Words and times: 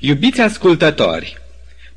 Iubiți 0.00 0.40
ascultători, 0.40 1.38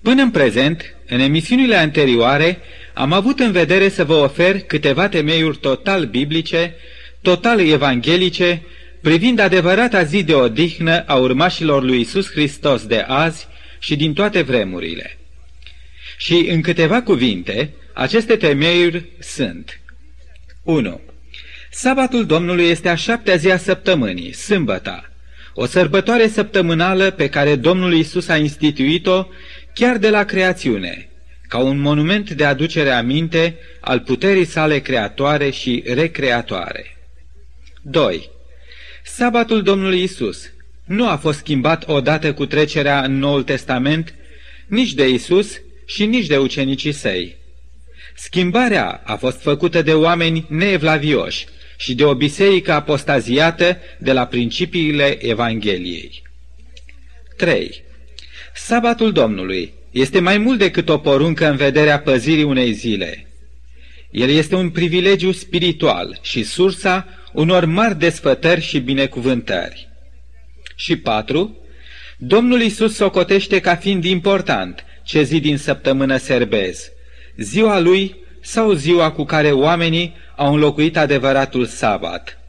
până 0.01 0.21
în 0.21 0.31
prezent, 0.31 0.95
în 1.07 1.19
emisiunile 1.19 1.75
anterioare, 1.75 2.59
am 2.93 3.11
avut 3.11 3.39
în 3.39 3.51
vedere 3.51 3.89
să 3.89 4.03
vă 4.03 4.13
ofer 4.13 4.59
câteva 4.59 5.09
temeiuri 5.09 5.57
total 5.57 6.05
biblice, 6.05 6.75
total 7.21 7.59
evanghelice, 7.59 8.61
privind 9.01 9.39
adevărata 9.39 10.03
zi 10.03 10.23
de 10.23 10.33
odihnă 10.33 11.03
a 11.07 11.15
urmașilor 11.15 11.83
lui 11.83 11.99
Isus 11.99 12.31
Hristos 12.31 12.85
de 12.85 13.05
azi 13.07 13.47
și 13.79 13.95
din 13.95 14.13
toate 14.13 14.41
vremurile. 14.41 15.17
Și 16.17 16.47
în 16.49 16.61
câteva 16.61 17.01
cuvinte, 17.01 17.73
aceste 17.93 18.35
temeiuri 18.35 19.05
sunt 19.19 19.79
1. 20.63 21.01
Sabatul 21.71 22.25
Domnului 22.25 22.65
este 22.65 22.89
a 22.89 22.95
șaptea 22.95 23.35
zi 23.35 23.51
a 23.51 23.57
săptămânii, 23.57 24.33
sâmbăta, 24.33 25.10
o 25.53 25.65
sărbătoare 25.65 26.27
săptămânală 26.27 27.11
pe 27.11 27.29
care 27.29 27.55
Domnul 27.55 27.93
Isus 27.93 28.27
a 28.27 28.37
instituit-o 28.37 29.27
chiar 29.73 29.97
de 29.97 30.09
la 30.09 30.23
creațiune, 30.23 31.09
ca 31.47 31.57
un 31.57 31.79
monument 31.79 32.29
de 32.29 32.45
aducere 32.45 32.89
aminte 32.89 33.57
al 33.81 33.99
puterii 33.99 34.45
sale 34.45 34.79
creatoare 34.79 35.49
și 35.49 35.83
recreatoare. 35.85 36.97
2. 37.81 38.29
Sabatul 39.03 39.61
Domnului 39.61 40.03
Isus 40.03 40.51
nu 40.85 41.09
a 41.09 41.15
fost 41.15 41.37
schimbat 41.37 41.87
odată 41.87 42.33
cu 42.33 42.45
trecerea 42.45 43.03
în 43.03 43.17
Noul 43.17 43.43
Testament 43.43 44.13
nici 44.67 44.93
de 44.93 45.09
Isus 45.09 45.61
și 45.85 46.05
nici 46.05 46.27
de 46.27 46.37
ucenicii 46.37 46.91
săi. 46.91 47.35
Schimbarea 48.15 49.01
a 49.03 49.15
fost 49.15 49.41
făcută 49.41 49.81
de 49.81 49.93
oameni 49.93 50.45
neevlavioși, 50.49 51.45
și 51.81 51.95
de 51.95 52.05
o 52.05 52.13
biserică 52.13 52.71
apostaziată 52.71 53.77
de 53.97 54.11
la 54.11 54.25
principiile 54.25 55.25
Evangheliei. 55.25 56.21
3. 57.37 57.83
Sabatul 58.55 59.11
Domnului 59.11 59.73
este 59.91 60.19
mai 60.19 60.37
mult 60.37 60.57
decât 60.59 60.89
o 60.89 60.97
poruncă 60.97 61.49
în 61.49 61.55
vederea 61.55 61.99
păzirii 61.99 62.43
unei 62.43 62.71
zile. 62.71 63.27
El 64.11 64.29
este 64.29 64.55
un 64.55 64.69
privilegiu 64.69 65.31
spiritual 65.31 66.19
și 66.21 66.43
sursa 66.43 67.07
unor 67.33 67.65
mari 67.65 67.99
desfătări 67.99 68.61
și 68.61 68.79
binecuvântări. 68.79 69.89
Și 70.75 70.95
4. 70.95 71.57
Domnul 72.17 72.61
Isus 72.61 72.95
socotește 72.95 73.59
ca 73.59 73.75
fiind 73.75 74.03
important 74.03 74.85
ce 75.03 75.21
zi 75.21 75.39
din 75.39 75.57
săptămână 75.57 76.17
serbez, 76.17 76.91
ziua 77.37 77.79
lui 77.79 78.20
sau 78.41 78.71
ziua 78.71 79.11
cu 79.11 79.23
care 79.23 79.51
oamenii 79.51 80.15
au 80.35 80.53
înlocuit 80.53 80.97
adevăratul 80.97 81.65
sabat. 81.65 82.39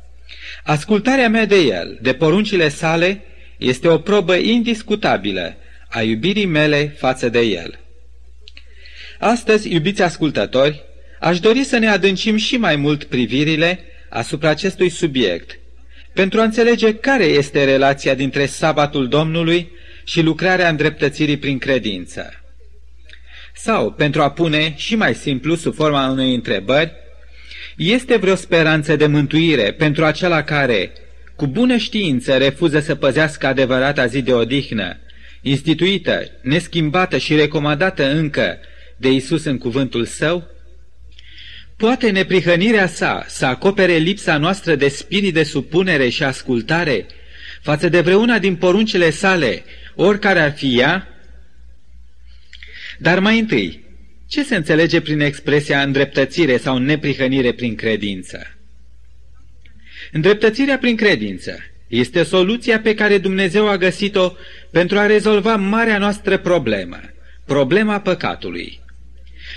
Ascultarea 0.65 1.29
mea 1.29 1.47
de 1.47 1.57
el, 1.57 1.99
de 2.03 2.12
poruncile 2.12 2.69
sale, 2.69 3.21
este 3.59 3.89
o 3.89 3.99
probă 3.99 4.34
indiscutabilă 4.34 5.57
a 5.89 6.03
iubirii 6.03 6.47
mele 6.47 6.95
față 6.99 7.29
de 7.29 7.41
el. 7.41 7.79
Astăzi, 9.19 9.73
iubiți 9.73 10.03
ascultători, 10.03 10.83
aș 11.21 11.41
dori 11.41 11.65
să 11.65 11.79
ne 11.79 11.89
adâncim 11.89 12.37
și 12.37 12.56
mai 12.56 12.77
mult 12.77 13.05
privirile 13.05 13.81
asupra 14.09 14.49
acestui 14.49 14.89
subiect, 14.89 15.59
pentru 16.12 16.41
a 16.41 16.45
înțelege 16.45 16.95
care 16.95 17.25
este 17.25 17.65
relația 17.65 18.15
dintre 18.15 18.47
sabatul 18.47 19.09
Domnului 19.09 19.71
și 20.05 20.21
lucrarea 20.21 20.69
îndreptățirii 20.69 21.37
prin 21.37 21.59
credință. 21.59 22.42
Sau, 23.65 23.91
pentru 23.93 24.23
a 24.23 24.31
pune 24.31 24.75
și 24.77 24.95
mai 24.95 25.15
simplu, 25.15 25.55
sub 25.55 25.75
forma 25.75 26.09
unei 26.09 26.35
întrebări, 26.35 26.93
este 27.77 28.17
vreo 28.17 28.35
speranță 28.35 28.97
de 28.97 29.07
mântuire 29.07 29.73
pentru 29.73 30.05
acela 30.05 30.43
care, 30.43 30.93
cu 31.37 31.47
bună 31.47 31.77
știință, 31.77 32.37
refuză 32.37 32.81
să 32.81 32.95
păzească 32.95 33.47
adevărata 33.47 34.07
zi 34.07 34.23
de 34.23 34.33
odihnă, 34.33 34.97
instituită, 35.43 36.31
neschimbată 36.41 37.19
și 37.19 37.37
recomandată 37.37 38.11
încă 38.11 38.59
de 38.97 39.11
Isus 39.11 39.45
în 39.45 39.59
cuvântul 39.59 40.05
său? 40.05 40.47
Poate 41.77 42.11
neprihănirea 42.11 42.87
sa 42.87 43.25
să 43.28 43.47
acopere 43.47 43.95
lipsa 43.97 44.37
noastră 44.37 44.75
de 44.75 44.89
spirit 44.89 45.34
de 45.34 45.43
supunere 45.43 46.09
și 46.09 46.22
ascultare 46.22 47.06
față 47.61 47.89
de 47.89 48.01
vreuna 48.01 48.39
din 48.39 48.56
poruncile 48.56 49.11
sale, 49.11 49.62
oricare 49.95 50.41
ar 50.41 50.53
fi 50.53 50.78
ea? 50.78 51.12
Dar 53.03 53.19
mai 53.19 53.39
întâi, 53.39 53.85
ce 54.29 54.45
se 54.45 54.57
înțelege 54.57 55.01
prin 55.01 55.21
expresia 55.21 55.83
îndreptățire 55.83 56.57
sau 56.57 56.79
neprihănire 56.79 57.53
prin 57.53 57.75
credință? 57.75 58.59
Îndreptățirea 60.13 60.79
prin 60.79 60.97
credință 60.97 61.59
este 61.89 62.23
soluția 62.23 62.81
pe 62.81 62.95
care 62.95 63.19
Dumnezeu 63.19 63.69
a 63.69 63.77
găsit-o 63.77 64.33
pentru 64.71 64.99
a 64.99 65.07
rezolva 65.07 65.57
marea 65.57 65.99
noastră 65.99 66.39
problemă, 66.39 67.01
problema 67.47 68.01
păcatului. 68.01 68.81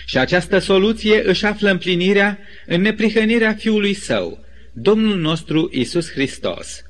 Și 0.06 0.18
această 0.18 0.60
soluție 0.60 1.30
își 1.30 1.46
află 1.46 1.70
împlinirea 1.70 2.40
în 2.66 2.82
neprihănirea 2.82 3.54
Fiului 3.54 3.94
Său, 3.94 4.46
Domnul 4.74 5.18
nostru 5.18 5.70
Isus 5.74 6.12
Hristos. 6.12 6.84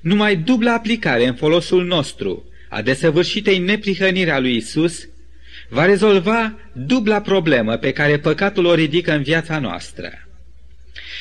Numai 0.00 0.36
dubla 0.36 0.72
aplicare 0.72 1.26
în 1.26 1.34
folosul 1.34 1.84
nostru 1.84 2.44
a 2.68 2.82
desăvârșitei 2.82 3.58
neprihănirea 3.58 4.38
lui 4.38 4.56
Isus 4.56 5.06
va 5.72 5.84
rezolva 5.84 6.58
dubla 6.72 7.20
problemă 7.20 7.76
pe 7.76 7.92
care 7.92 8.18
păcatul 8.18 8.64
o 8.64 8.74
ridică 8.74 9.12
în 9.12 9.22
viața 9.22 9.58
noastră. 9.58 10.28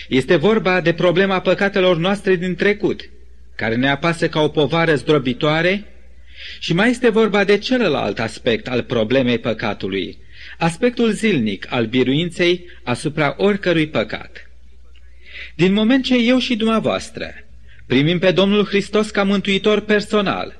Este 0.07 0.35
vorba 0.35 0.81
de 0.81 0.93
problema 0.93 1.39
păcatelor 1.39 1.97
noastre 1.97 2.35
din 2.35 2.55
trecut, 2.55 3.09
care 3.55 3.75
ne 3.75 3.89
apasă 3.89 4.29
ca 4.29 4.41
o 4.41 4.47
povară 4.47 4.95
zdrobitoare, 4.95 5.85
și 6.59 6.73
mai 6.73 6.89
este 6.89 7.09
vorba 7.09 7.43
de 7.43 7.57
celălalt 7.57 8.19
aspect 8.19 8.67
al 8.67 8.83
problemei 8.83 9.39
păcatului, 9.39 10.17
aspectul 10.57 11.11
zilnic 11.11 11.67
al 11.69 11.85
biruinței 11.85 12.65
asupra 12.83 13.33
oricărui 13.37 13.87
păcat. 13.87 14.49
Din 15.55 15.73
moment 15.73 16.03
ce 16.03 16.15
eu 16.15 16.37
și 16.37 16.55
dumneavoastră 16.55 17.33
primim 17.85 18.19
pe 18.19 18.31
Domnul 18.31 18.65
Hristos 18.65 19.09
ca 19.09 19.23
mântuitor 19.23 19.79
personal 19.79 20.59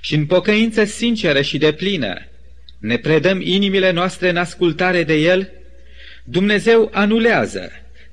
și 0.00 0.14
în 0.14 0.26
pocăință 0.26 0.84
sinceră 0.84 1.40
și 1.40 1.58
deplină, 1.58 2.27
ne 2.78 2.96
predăm 2.96 3.40
inimile 3.40 3.90
noastre 3.90 4.28
în 4.28 4.36
ascultare 4.36 5.02
de 5.02 5.14
El, 5.14 5.52
Dumnezeu 6.24 6.90
anulează, 6.92 7.70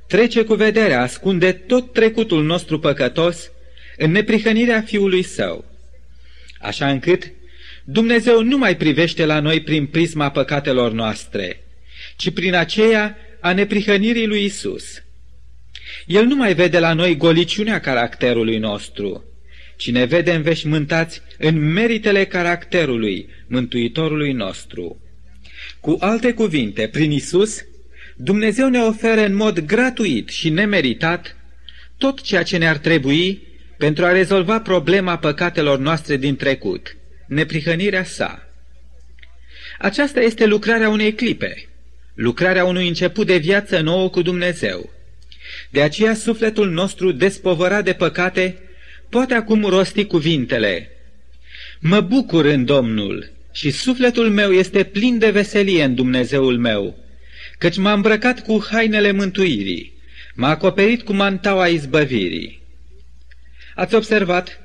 trece 0.08 0.44
cu 0.44 0.54
vederea, 0.54 1.02
ascunde 1.02 1.52
tot 1.52 1.94
trecutul 1.94 2.44
nostru 2.44 2.80
păcătos 2.80 3.52
în 3.98 4.12
neprihănirea 4.12 4.82
Fiului 4.82 5.24
Său. 5.24 5.66
Așa 6.60 6.90
încât 6.90 7.32
Dumnezeu 7.84 8.44
nu 8.44 8.58
mai 8.58 8.78
privește 8.78 9.26
la 9.26 9.40
noi 9.40 9.62
prin 9.62 9.86
prisma 9.86 10.32
păcatelor 10.32 10.92
noastre, 10.92 11.64
ci 12.16 12.30
prin 12.34 12.54
aceea 12.54 13.18
a 13.40 13.54
neprihănirii 13.54 14.28
lui 14.28 14.44
Isus. 14.44 15.04
El 16.06 16.26
nu 16.26 16.36
mai 16.36 16.54
vede 16.54 16.80
la 16.80 16.94
noi 16.94 17.18
goliciunea 17.18 17.80
caracterului 17.80 18.58
nostru, 18.58 19.24
ci 19.76 19.92
ne 19.92 20.06
vede 20.06 20.34
înveșmântați 20.34 21.22
în 21.38 21.72
meritele 21.74 22.26
caracterului 22.26 23.30
Mântuitorului 23.48 24.32
nostru. 24.32 25.00
Cu 25.80 25.98
alte 26.00 26.34
cuvinte, 26.34 26.88
prin 26.88 27.12
Isus, 27.12 27.64
Dumnezeu 28.16 28.70
ne 28.70 28.80
oferă 28.80 29.22
în 29.22 29.36
mod 29.36 29.60
gratuit 29.60 30.30
și 30.30 30.50
nemeritat 30.50 31.36
tot 31.98 32.22
ceea 32.22 32.44
ce 32.44 32.58
ne-ar 32.58 32.78
trebui 32.78 33.42
pentru 33.78 34.06
a 34.06 34.12
rezolva 34.12 34.62
problema 34.62 35.18
păcatelor 35.18 35.80
noastre 35.80 36.18
din 36.18 36.36
trecut, 36.36 36.98
neprihănirea 37.28 38.04
sa. 38.04 38.48
Aceasta 39.80 40.22
este 40.22 40.46
lucrarea 40.46 40.90
unei 40.90 41.14
clipe, 41.14 41.68
lucrarea 42.14 42.66
unui 42.66 42.88
început 42.88 43.28
de 43.28 43.38
viață 43.38 43.80
nouă 43.80 44.10
cu 44.10 44.22
Dumnezeu. 44.22 44.94
De 45.70 45.82
aceea 45.82 46.14
sufletul 46.14 46.70
nostru 46.70 47.12
despovărat 47.12 47.84
de 47.84 47.94
păcate 47.94 48.58
poate 49.10 49.34
acum 49.34 49.64
rosti 49.64 50.06
cuvintele. 50.06 50.90
Mă 51.80 52.02
bucur 52.02 52.46
în 52.46 52.66
Domnul 52.66 53.32
și 53.52 53.72
sufletul 53.72 54.30
meu 54.30 54.52
este 54.52 54.84
plin 54.84 55.18
de 55.18 55.30
veselie 55.30 55.84
în 55.84 55.96
Dumnezeul 55.96 56.58
meu, 56.58 56.98
căci 57.58 57.78
m-a 57.78 57.94
îmbrăcat 57.94 58.42
cu 58.42 58.66
hainele 58.72 59.12
mântuirii, 59.12 59.94
m-a 60.36 60.50
acoperit 60.50 61.02
cu 61.02 61.14
mantaua 61.14 61.68
izbăvirii. 61.68 62.62
Ați 63.76 63.96
observat? 63.96 64.60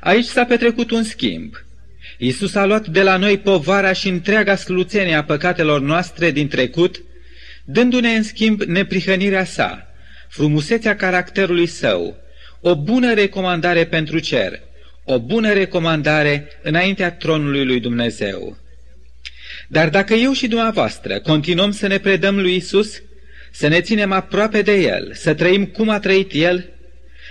Aici 0.00 0.24
s-a 0.24 0.44
petrecut 0.44 0.90
un 0.90 1.02
schimb. 1.02 1.54
Iisus 2.18 2.54
a 2.54 2.64
luat 2.64 2.86
de 2.86 3.02
la 3.02 3.16
noi 3.16 3.38
povara 3.38 3.92
și 3.92 4.08
întreaga 4.08 4.56
sluțenie 4.56 5.14
a 5.14 5.24
păcatelor 5.24 5.80
noastre 5.80 6.30
din 6.30 6.48
trecut, 6.48 7.02
dându-ne 7.64 8.08
în 8.08 8.22
schimb 8.22 8.62
neprihănirea 8.62 9.44
sa, 9.44 9.86
frumusețea 10.28 10.96
caracterului 10.96 11.66
său, 11.66 12.16
o 12.60 12.76
bună 12.76 13.14
recomandare 13.14 13.86
pentru 13.86 14.18
cer, 14.18 14.60
o 15.04 15.18
bună 15.18 15.52
recomandare 15.52 16.48
înaintea 16.62 17.12
tronului 17.12 17.64
lui 17.64 17.80
Dumnezeu. 17.80 18.56
Dar 19.68 19.88
dacă 19.88 20.14
eu 20.14 20.32
și 20.32 20.46
dumneavoastră 20.46 21.20
continuăm 21.20 21.70
să 21.70 21.86
ne 21.86 21.98
predăm 21.98 22.40
lui 22.40 22.54
Isus, 22.54 23.02
să 23.52 23.68
ne 23.68 23.80
ținem 23.80 24.12
aproape 24.12 24.62
de 24.62 24.74
El, 24.74 25.10
să 25.14 25.34
trăim 25.34 25.66
cum 25.66 25.88
a 25.88 25.98
trăit 25.98 26.30
El, 26.34 26.68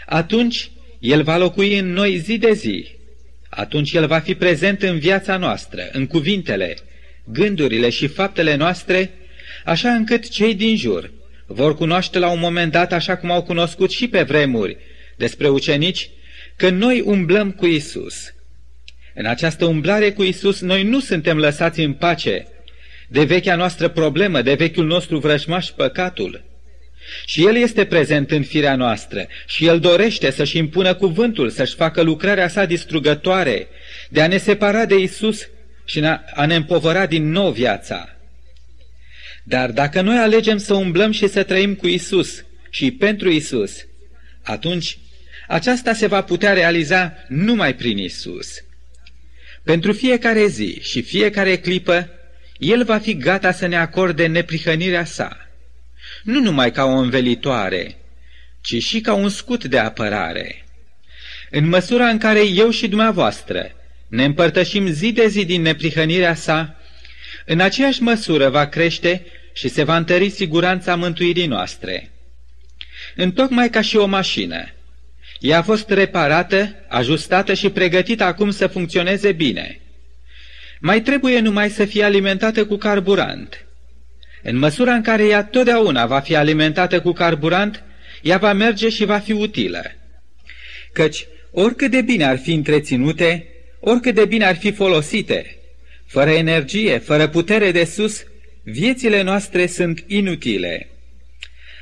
atunci 0.06 0.71
El 1.00 1.24
va 1.24 1.38
locui 1.38 1.77
în 1.77 1.94
noi 1.94 2.18
zi 2.18 2.38
de 2.38 2.53
zi. 2.53 2.95
atunci 3.50 3.94
El 3.94 4.07
va 4.07 4.19
fi 4.19 4.35
prezent 4.35 4.81
în 4.81 5.00
viața 5.00 5.38
noastră, 5.38 5.89
în 5.91 6.07
cuvintele, 6.07 6.77
gândurile 7.24 7.89
și 7.89 8.07
faptele 8.07 8.56
noastre, 8.56 9.12
așa 9.65 9.89
încât 9.89 10.29
cei 10.29 10.56
din 10.56 10.77
jur 10.77 11.12
vor 11.45 11.75
cunoaște 11.75 12.19
la 12.19 12.29
un 12.29 12.39
moment 12.39 12.71
dat, 12.71 12.94
așa 12.94 13.18
cum 13.18 13.31
au 13.31 13.44
cunoscut 13.44 13.91
și 13.91 14.07
pe 14.07 14.24
vremuri 14.24 14.77
despre 15.17 15.47
ucenici, 15.47 16.09
că 16.55 16.69
noi 16.69 17.01
umblăm 17.01 17.51
cu 17.51 17.65
Isus. 17.65 18.33
În 19.13 19.25
această 19.25 19.65
umblare 19.65 20.11
cu 20.11 20.23
Isus, 20.23 20.61
noi 20.61 20.83
nu 20.83 20.99
suntem 20.99 21.37
lăsați 21.37 21.79
în 21.79 21.93
pace 21.93 22.47
de 23.07 23.23
vechea 23.23 23.55
noastră 23.55 23.87
problemă, 23.87 24.41
de 24.41 24.53
vechiul 24.53 24.85
nostru 24.85 25.19
vrăjmaș 25.19 25.67
păcatul. 25.67 26.43
Și 27.25 27.45
El 27.45 27.55
este 27.55 27.85
prezent 27.85 28.31
în 28.31 28.43
firea 28.43 28.75
noastră 28.75 29.27
și 29.45 29.65
El 29.65 29.79
dorește 29.79 30.31
să-și 30.31 30.57
impună 30.57 30.93
cuvântul, 30.93 31.49
să-și 31.49 31.75
facă 31.75 32.01
lucrarea 32.01 32.47
sa 32.47 32.65
distrugătoare, 32.65 33.67
de 34.09 34.21
a 34.21 34.27
ne 34.27 34.37
separa 34.37 34.85
de 34.85 34.95
Isus 34.95 35.49
și 35.85 35.99
a 36.33 36.45
ne 36.45 36.55
împovăra 36.55 37.05
din 37.05 37.29
nou 37.29 37.51
viața. 37.51 38.15
Dar 39.43 39.71
dacă 39.71 40.01
noi 40.01 40.17
alegem 40.17 40.57
să 40.57 40.73
umblăm 40.73 41.11
și 41.11 41.27
să 41.27 41.43
trăim 41.43 41.75
cu 41.75 41.87
Isus 41.87 42.43
și 42.69 42.91
pentru 42.91 43.29
Isus, 43.29 43.85
atunci 44.41 44.97
aceasta 45.47 45.94
se 45.94 46.07
va 46.07 46.21
putea 46.21 46.53
realiza 46.53 47.13
numai 47.27 47.75
prin 47.75 47.97
Isus. 47.97 48.47
Pentru 49.63 49.94
fiecare 49.94 50.47
zi 50.47 50.79
și 50.81 51.01
fiecare 51.01 51.57
clipă, 51.57 52.09
El 52.57 52.83
va 52.83 52.97
fi 52.97 53.17
gata 53.17 53.51
să 53.51 53.65
ne 53.65 53.77
acorde 53.77 54.27
neprihănirea 54.27 55.05
sa, 55.05 55.47
nu 56.23 56.39
numai 56.39 56.71
ca 56.71 56.83
o 56.85 56.97
învelitoare, 56.97 57.95
ci 58.61 58.83
și 58.83 59.01
ca 59.01 59.13
un 59.13 59.29
scut 59.29 59.65
de 59.65 59.77
apărare. 59.77 60.65
În 61.50 61.67
măsura 61.67 62.07
în 62.07 62.17
care 62.17 62.47
eu 62.47 62.69
și 62.69 62.88
dumneavoastră 62.88 63.71
ne 64.07 64.23
împărtășim 64.23 64.88
zi 64.88 65.11
de 65.11 65.27
zi 65.27 65.45
din 65.45 65.61
neprihănirea 65.61 66.35
sa, 66.35 66.81
în 67.45 67.59
aceeași 67.59 68.01
măsură 68.01 68.50
va 68.50 68.67
crește 68.67 69.25
și 69.53 69.67
se 69.67 69.83
va 69.83 69.97
întări 69.97 70.29
siguranța 70.29 70.95
mântuirii 70.95 71.47
noastre. 71.47 72.11
Întocmai 73.15 73.69
ca 73.69 73.81
și 73.81 73.95
o 73.97 74.05
mașină, 74.05 74.71
ea 75.39 75.57
a 75.57 75.62
fost 75.62 75.89
reparată, 75.89 76.75
ajustată 76.88 77.54
și 77.54 77.69
pregătită 77.69 78.24
acum 78.24 78.51
să 78.51 78.68
funcționeze 78.68 79.31
bine. 79.31 79.80
Mai 80.80 81.01
trebuie 81.01 81.39
numai 81.39 81.69
să 81.69 81.86
fie 81.86 82.04
alimentată 82.04 82.66
cu 82.66 82.75
carburant. 82.75 83.66
În 84.44 84.57
măsura 84.57 84.94
în 84.94 85.01
care 85.01 85.25
ea 85.25 85.44
totdeauna 85.44 86.06
va 86.06 86.19
fi 86.19 86.36
alimentată 86.36 87.01
cu 87.01 87.12
carburant, 87.12 87.84
ea 88.22 88.38
va 88.38 88.54
merge 88.54 88.89
și 88.89 89.06
va 89.06 89.19
fi 89.19 89.31
utilă. 89.31 89.81
Căci, 90.94 91.28
oricât 91.51 91.92
de 91.92 92.01
bine 92.01 92.25
ar 92.25 92.38
fi 92.38 92.54
întreținute, 92.54 93.48
oricât 93.80 94.16
de 94.16 94.25
bine 94.25 94.45
ar 94.45 94.56
fi 94.56 94.72
folosite, 94.72 95.57
fără 96.06 96.30
energie, 96.30 96.98
fără 96.98 97.28
putere 97.28 97.72
de 97.72 97.84
sus, 97.84 98.24
viețile 98.63 99.22
noastre 99.22 99.68
sunt 99.68 100.04
inutile. 100.07 100.89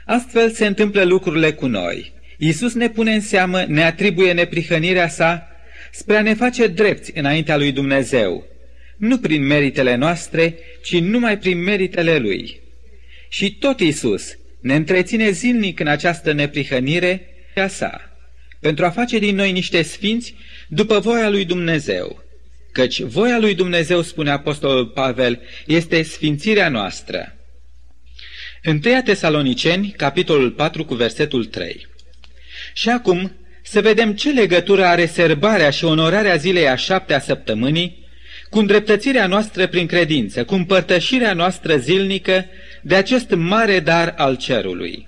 Astfel 0.05 0.51
se 0.51 0.65
întâmplă 0.65 1.03
lucrurile 1.03 1.53
cu 1.53 1.67
noi. 1.67 2.13
Iisus 2.37 2.73
ne 2.73 2.89
pune 2.89 3.13
în 3.13 3.21
seamă, 3.21 3.65
ne 3.67 3.83
atribuie 3.83 4.31
neprihănirea 4.31 5.07
sa 5.07 5.47
spre 5.91 6.17
a 6.17 6.21
ne 6.21 6.33
face 6.33 6.67
drepți 6.67 7.11
înaintea 7.15 7.57
lui 7.57 7.71
Dumnezeu, 7.71 8.47
nu 8.97 9.17
prin 9.17 9.45
meritele 9.45 9.95
noastre, 9.95 10.55
ci 10.83 10.99
numai 10.99 11.37
prin 11.37 11.63
meritele 11.63 12.17
Lui. 12.17 12.59
Și 13.29 13.55
tot 13.55 13.79
Iisus 13.79 14.37
ne 14.59 14.75
întreține 14.75 15.29
zilnic 15.29 15.79
în 15.79 15.87
această 15.87 16.31
neprihănire 16.31 17.27
a 17.55 17.67
sa, 17.67 18.17
pentru 18.59 18.85
a 18.85 18.89
face 18.89 19.19
din 19.19 19.35
noi 19.35 19.51
niște 19.51 19.81
sfinți 19.81 20.35
după 20.67 20.99
voia 20.99 21.29
lui 21.29 21.45
Dumnezeu. 21.45 22.23
Căci 22.71 23.01
voia 23.01 23.39
lui 23.39 23.55
Dumnezeu, 23.55 24.01
spune 24.01 24.29
Apostolul 24.29 24.85
Pavel, 24.85 25.41
este 25.65 26.01
sfințirea 26.01 26.69
noastră. 26.69 27.35
1 28.65 28.79
Tesaloniceni, 29.03 29.93
capitolul 29.97 30.51
4, 30.51 30.85
cu 30.85 30.93
versetul 30.93 31.45
3 31.45 31.87
și 32.77 32.89
acum 32.89 33.31
să 33.63 33.81
vedem 33.81 34.13
ce 34.13 34.31
legătură 34.31 34.85
are 34.85 35.05
serbarea 35.05 35.69
și 35.69 35.85
onorarea 35.85 36.35
zilei 36.35 36.67
a 36.67 36.75
șaptea 36.75 37.19
săptămânii 37.19 38.07
cu 38.49 38.59
îndreptățirea 38.59 39.27
noastră 39.27 39.67
prin 39.67 39.85
credință, 39.85 40.43
cu 40.43 40.53
împărtășirea 40.53 41.33
noastră 41.33 41.77
zilnică 41.77 42.45
de 42.81 42.95
acest 42.95 43.29
mare 43.29 43.79
dar 43.79 44.13
al 44.17 44.35
cerului. 44.35 45.07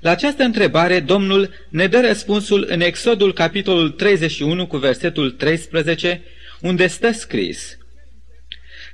La 0.00 0.10
această 0.10 0.42
întrebare, 0.42 1.00
Domnul 1.00 1.50
ne 1.68 1.86
dă 1.86 2.00
răspunsul 2.00 2.66
în 2.68 2.80
Exodul 2.80 3.32
capitolul 3.32 3.90
31 3.90 4.66
cu 4.66 4.76
versetul 4.76 5.30
13, 5.30 6.22
unde 6.60 6.86
stă 6.86 7.12
scris 7.12 7.78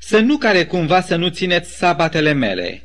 Să 0.00 0.18
nu 0.18 0.36
care 0.36 0.64
cumva 0.64 1.00
să 1.00 1.16
nu 1.16 1.28
țineți 1.28 1.76
sabatele 1.76 2.32
mele, 2.32 2.82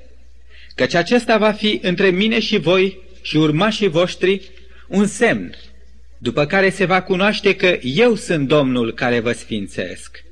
căci 0.75 0.94
acesta 0.94 1.38
va 1.38 1.51
fi 1.51 1.80
între 1.81 2.09
mine 2.09 2.39
și 2.39 2.57
voi 2.57 3.03
și 3.21 3.38
urmașii 3.38 3.88
voștri 3.88 4.53
un 4.87 5.07
semn, 5.07 5.55
după 6.17 6.45
care 6.45 6.69
se 6.69 6.85
va 6.85 7.01
cunoaște 7.01 7.55
că 7.55 7.77
eu 7.81 8.15
sunt 8.15 8.47
Domnul 8.47 8.93
care 8.93 9.19
vă 9.19 9.31
sfințesc. 9.31 10.23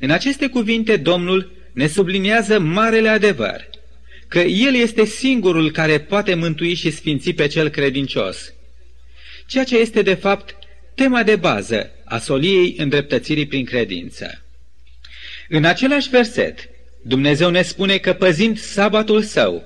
În 0.00 0.10
aceste 0.10 0.48
cuvinte 0.48 0.96
Domnul 0.96 1.52
ne 1.72 1.86
subliniază 1.86 2.58
marele 2.58 3.08
adevăr, 3.08 3.68
că 4.28 4.38
El 4.38 4.74
este 4.74 5.04
singurul 5.04 5.70
care 5.70 6.00
poate 6.00 6.34
mântui 6.34 6.74
și 6.74 6.90
sfinți 6.90 7.30
pe 7.30 7.46
cel 7.46 7.68
credincios, 7.68 8.52
ceea 9.46 9.64
ce 9.64 9.78
este 9.78 10.02
de 10.02 10.14
fapt 10.14 10.56
tema 10.94 11.22
de 11.22 11.36
bază 11.36 11.90
a 12.04 12.18
soliei 12.18 12.74
îndreptățirii 12.78 13.46
prin 13.46 13.64
credință. 13.64 14.42
În 15.48 15.64
același 15.64 16.08
verset, 16.08 16.68
Dumnezeu 17.02 17.50
ne 17.50 17.62
spune 17.62 17.96
că 17.96 18.12
păzind 18.12 18.58
sabatul 18.58 19.22
său, 19.22 19.64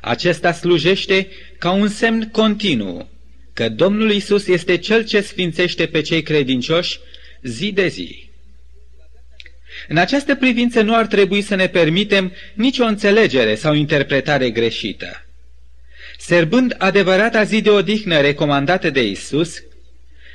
acesta 0.00 0.52
slujește 0.52 1.28
ca 1.58 1.70
un 1.70 1.88
semn 1.88 2.28
continuu 2.32 3.08
că 3.52 3.68
Domnul 3.68 4.10
Isus 4.10 4.46
este 4.46 4.76
Cel 4.76 5.04
ce 5.04 5.20
sfințește 5.20 5.86
pe 5.86 6.00
cei 6.00 6.22
credincioși 6.22 6.98
zi 7.42 7.72
de 7.72 7.86
zi. 7.86 8.28
În 9.88 9.96
această 9.96 10.34
privință 10.34 10.82
nu 10.82 10.94
ar 10.96 11.06
trebui 11.06 11.42
să 11.42 11.54
ne 11.54 11.66
permitem 11.66 12.32
nicio 12.54 12.84
înțelegere 12.84 13.54
sau 13.54 13.74
interpretare 13.74 14.50
greșită. 14.50 15.24
Serbând 16.18 16.74
adevărata 16.78 17.42
zi 17.42 17.60
de 17.60 17.70
odihnă 17.70 18.20
recomandată 18.20 18.90
de 18.90 19.06
Isus, 19.06 19.62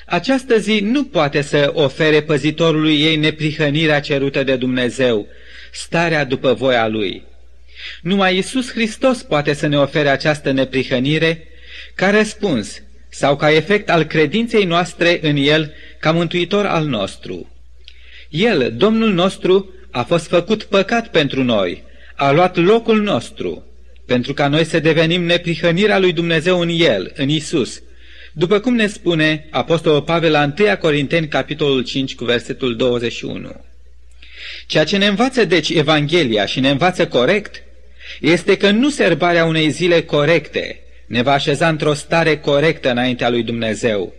această 0.06 0.58
zi 0.58 0.80
nu 0.80 1.04
poate 1.04 1.42
să 1.42 1.72
ofere 1.74 2.22
păzitorului 2.22 3.02
ei 3.02 3.16
neprihănirea 3.16 4.00
cerută 4.00 4.44
de 4.44 4.56
Dumnezeu, 4.56 5.28
starea 5.72 6.24
după 6.24 6.54
voia 6.54 6.88
lui. 6.88 7.24
Numai 8.02 8.38
Isus 8.38 8.72
Hristos 8.72 9.22
poate 9.22 9.54
să 9.54 9.68
ne 9.68 9.78
ofere 9.78 10.10
această 10.10 10.52
neprihănire 10.52 11.48
ca 11.96 12.10
răspuns 12.10 12.82
sau 13.10 13.36
ca 13.36 13.52
efect 13.52 13.90
al 13.90 14.04
credinței 14.04 14.66
noastre 14.66 15.20
în 15.22 15.36
El 15.36 15.74
ca 16.00 16.12
mântuitor 16.12 16.66
al 16.66 16.86
nostru. 16.86 17.50
El, 18.30 18.74
Domnul 18.78 19.14
nostru, 19.14 19.74
a 19.92 20.04
fost 20.04 20.28
făcut 20.28 20.64
păcat 20.64 21.08
pentru 21.08 21.44
noi, 21.44 21.84
a 22.16 22.32
luat 22.32 22.58
locul 22.58 23.02
nostru, 23.02 23.66
pentru 24.06 24.34
ca 24.34 24.48
noi 24.48 24.66
să 24.66 24.80
devenim 24.80 25.24
neprihănirea 25.24 26.00
lui 26.00 26.14
Dumnezeu 26.14 26.60
în 26.60 26.70
El, 26.70 27.12
în 27.16 27.30
Isus, 27.30 27.82
după 28.34 28.60
cum 28.60 28.76
ne 28.76 28.88
spune 28.88 29.48
Apostolul 29.50 30.02
Pavel 30.02 30.32
la 30.32 30.54
1 30.60 30.78
Corinteni, 30.78 31.28
capitolul 31.28 31.84
5, 31.84 32.16
cu 32.16 32.26
versetul 32.26 32.76
21. 32.76 33.66
Ceea 34.68 34.84
ce 34.84 34.98
ne 34.98 35.06
învață 35.06 35.46
deci 35.46 35.70
Evanghelia 35.70 36.46
și 36.46 36.60
ne 36.60 36.70
învață 36.70 37.08
corect 37.08 37.64
este 38.20 38.58
că 38.58 38.72
nu 38.72 38.90
serbarea 38.90 39.46
unei 39.46 39.70
zile 39.70 40.02
corecte 40.02 40.80
ne 41.08 41.22
va 41.22 41.32
așeza 41.32 41.68
într-o 41.68 41.94
stare 41.94 42.38
corectă 42.38 42.90
înaintea 42.92 43.30
lui 43.30 43.44
Dumnezeu, 43.44 44.14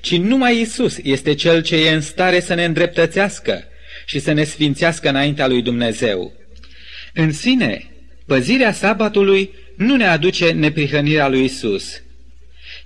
ci 0.00 0.16
numai 0.16 0.60
Isus 0.60 0.98
este 1.02 1.34
Cel 1.34 1.62
ce 1.62 1.76
e 1.76 1.90
în 1.90 2.00
stare 2.00 2.40
să 2.40 2.54
ne 2.54 2.64
îndreptățească 2.64 3.64
și 4.06 4.18
să 4.18 4.32
ne 4.32 4.44
sfințească 4.44 5.08
înaintea 5.08 5.46
lui 5.46 5.62
Dumnezeu. 5.62 6.32
În 7.14 7.32
sine, 7.32 7.90
păzirea 8.26 8.72
sabatului 8.72 9.50
nu 9.76 9.96
ne 9.96 10.06
aduce 10.06 10.50
neprihănirea 10.50 11.28
lui 11.28 11.44
Isus, 11.44 12.02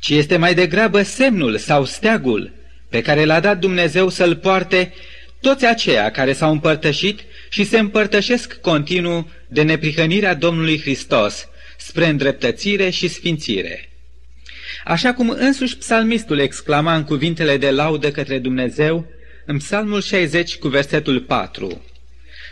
ci 0.01 0.09
este 0.09 0.37
mai 0.37 0.55
degrabă 0.55 1.03
semnul 1.03 1.57
sau 1.57 1.85
steagul 1.85 2.53
pe 2.89 3.03
care 3.03 3.25
l-a 3.25 3.41
dat 3.41 3.59
Dumnezeu 3.59 4.09
să-l 4.09 4.37
poarte 4.37 4.93
toți 5.41 5.67
aceia 5.67 6.11
care 6.11 6.33
s-au 6.33 6.53
împărtășit 6.53 7.21
și 7.49 7.65
se 7.65 7.79
împărtășesc 7.79 8.61
continuu 8.61 9.31
de 9.49 9.63
neprihănirea 9.63 10.35
Domnului 10.35 10.81
Hristos 10.81 11.49
spre 11.79 12.07
îndreptățire 12.07 12.91
și 12.91 13.09
sfințire. 13.09 13.89
Așa 14.85 15.15
cum 15.15 15.29
însuși 15.29 15.77
psalmistul 15.77 16.39
exclama 16.39 16.95
în 16.95 17.05
cuvintele 17.05 17.57
de 17.57 17.71
laudă 17.71 18.11
către 18.11 18.39
Dumnezeu, 18.39 19.07
în 19.47 19.59
psalmul 19.59 20.03
60 20.03 20.57
cu 20.57 20.69
versetul 20.69 21.21
4, 21.21 21.85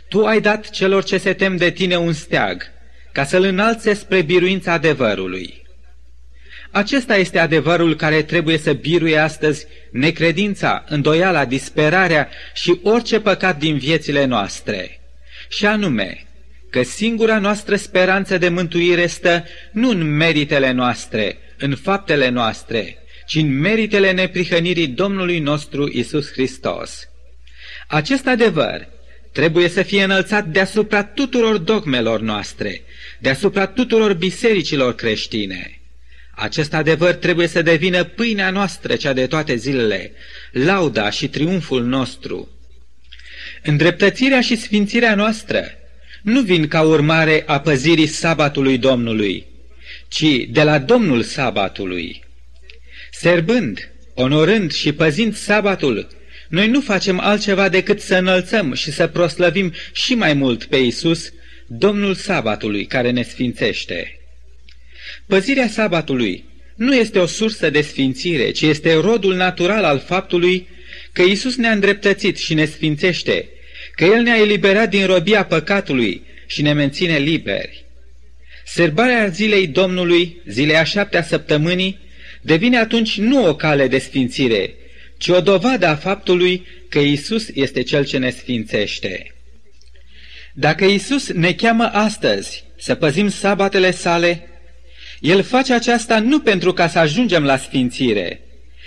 Tu 0.08 0.24
ai 0.24 0.40
dat 0.40 0.70
celor 0.70 1.04
ce 1.04 1.18
se 1.18 1.32
tem 1.32 1.56
de 1.56 1.70
tine 1.70 1.96
un 1.96 2.12
steag, 2.12 2.62
ca 3.12 3.24
să-l 3.24 3.44
înalțe 3.44 3.94
spre 3.94 4.22
biruința 4.22 4.72
adevărului. 4.72 5.65
Acesta 6.70 7.16
este 7.16 7.38
adevărul 7.38 7.96
care 7.96 8.22
trebuie 8.22 8.58
să 8.58 8.72
biruie 8.72 9.18
astăzi 9.18 9.66
necredința, 9.90 10.84
îndoiala, 10.88 11.44
disperarea 11.44 12.28
și 12.54 12.80
orice 12.82 13.20
păcat 13.20 13.58
din 13.58 13.78
viețile 13.78 14.24
noastre. 14.24 15.00
Și 15.48 15.66
anume, 15.66 16.26
că 16.70 16.82
singura 16.82 17.38
noastră 17.38 17.76
speranță 17.76 18.38
de 18.38 18.48
mântuire 18.48 19.06
stă 19.06 19.44
nu 19.72 19.90
în 19.90 20.16
meritele 20.16 20.70
noastre, 20.70 21.38
în 21.58 21.74
faptele 21.74 22.28
noastre, 22.28 22.98
ci 23.26 23.34
în 23.34 23.58
meritele 23.58 24.12
neprihănirii 24.12 24.86
Domnului 24.86 25.38
nostru 25.38 25.90
Isus 25.92 26.32
Hristos. 26.32 27.08
Acest 27.86 28.26
adevăr 28.26 28.88
trebuie 29.32 29.68
să 29.68 29.82
fie 29.82 30.02
înălțat 30.02 30.46
deasupra 30.46 31.04
tuturor 31.04 31.56
dogmelor 31.58 32.20
noastre, 32.20 32.82
deasupra 33.18 33.66
tuturor 33.66 34.14
bisericilor 34.14 34.94
creștine. 34.94 35.80
Acest 36.38 36.74
adevăr 36.74 37.14
trebuie 37.14 37.46
să 37.46 37.62
devină 37.62 38.04
pâinea 38.04 38.50
noastră 38.50 38.96
cea 38.96 39.12
de 39.12 39.26
toate 39.26 39.54
zilele, 39.54 40.12
lauda 40.52 41.10
și 41.10 41.28
triumful 41.28 41.84
nostru. 41.84 42.48
Îndreptățirea 43.62 44.40
și 44.40 44.56
sfințirea 44.56 45.14
noastră 45.14 45.64
nu 46.22 46.40
vin 46.40 46.68
ca 46.68 46.82
urmare 46.82 47.42
a 47.46 47.60
păzirii 47.60 48.06
sabatului 48.06 48.78
Domnului, 48.78 49.46
ci 50.08 50.46
de 50.50 50.62
la 50.62 50.78
Domnul 50.78 51.22
sabatului. 51.22 52.24
Serbând, 53.10 53.90
onorând 54.14 54.72
și 54.72 54.92
păzind 54.92 55.36
sabatul, 55.36 56.08
noi 56.48 56.68
nu 56.68 56.80
facem 56.80 57.20
altceva 57.20 57.68
decât 57.68 58.00
să 58.00 58.16
înălțăm 58.16 58.72
și 58.72 58.92
să 58.92 59.06
proslăvim 59.06 59.72
și 59.92 60.14
mai 60.14 60.32
mult 60.32 60.64
pe 60.64 60.76
Isus, 60.76 61.32
Domnul 61.66 62.14
sabatului 62.14 62.86
care 62.86 63.10
ne 63.10 63.22
sfințește. 63.22 64.15
Păzirea 65.26 65.68
sabatului 65.68 66.44
nu 66.74 66.94
este 66.94 67.18
o 67.18 67.26
sursă 67.26 67.70
de 67.70 67.80
sfințire, 67.80 68.50
ci 68.50 68.60
este 68.60 68.94
rodul 68.94 69.34
natural 69.34 69.84
al 69.84 69.98
faptului 69.98 70.68
că 71.12 71.22
Isus 71.22 71.56
ne-a 71.56 71.72
îndreptățit 71.72 72.36
și 72.36 72.54
ne 72.54 72.64
sfințește, 72.64 73.48
că 73.94 74.04
El 74.04 74.22
ne-a 74.22 74.36
eliberat 74.36 74.90
din 74.90 75.06
robia 75.06 75.44
păcatului 75.44 76.22
și 76.46 76.62
ne 76.62 76.72
menține 76.72 77.16
liberi. 77.18 77.84
Sărbarea 78.64 79.26
zilei 79.26 79.66
Domnului, 79.66 80.40
zilei 80.46 80.76
a 80.76 80.84
șaptea 80.84 81.22
săptămânii, 81.22 81.98
devine 82.40 82.78
atunci 82.78 83.18
nu 83.18 83.46
o 83.46 83.54
cale 83.54 83.88
de 83.88 83.98
sfințire, 83.98 84.74
ci 85.16 85.28
o 85.28 85.40
dovadă 85.40 85.86
a 85.86 85.96
faptului 85.96 86.66
că 86.88 86.98
Isus 86.98 87.48
este 87.54 87.82
Cel 87.82 88.04
ce 88.04 88.18
ne 88.18 88.30
sfințește. 88.30 89.34
Dacă 90.54 90.84
Isus 90.84 91.32
ne 91.32 91.52
cheamă 91.52 91.84
astăzi 91.92 92.64
să 92.78 92.94
păzim 92.94 93.28
sabatele 93.28 93.90
sale, 93.90 94.48
El 95.26 95.42
face 95.42 95.72
aceasta 95.72 96.20
nu 96.20 96.40
pentru 96.40 96.72
ca 96.72 96.88
să 96.88 96.98
ajungem 96.98 97.44
la 97.44 97.56
sfințire, 97.56 98.40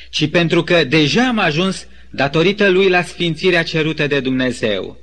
ci 0.09 0.29
pentru 0.29 0.63
că 0.63 0.83
deja 0.83 1.27
am 1.27 1.39
ajuns 1.39 1.87
datorită 2.09 2.69
Lui 2.69 2.89
la 2.89 3.03
sfințirea 3.03 3.63
cerută 3.63 4.07
de 4.07 4.19
Dumnezeu. 4.19 4.97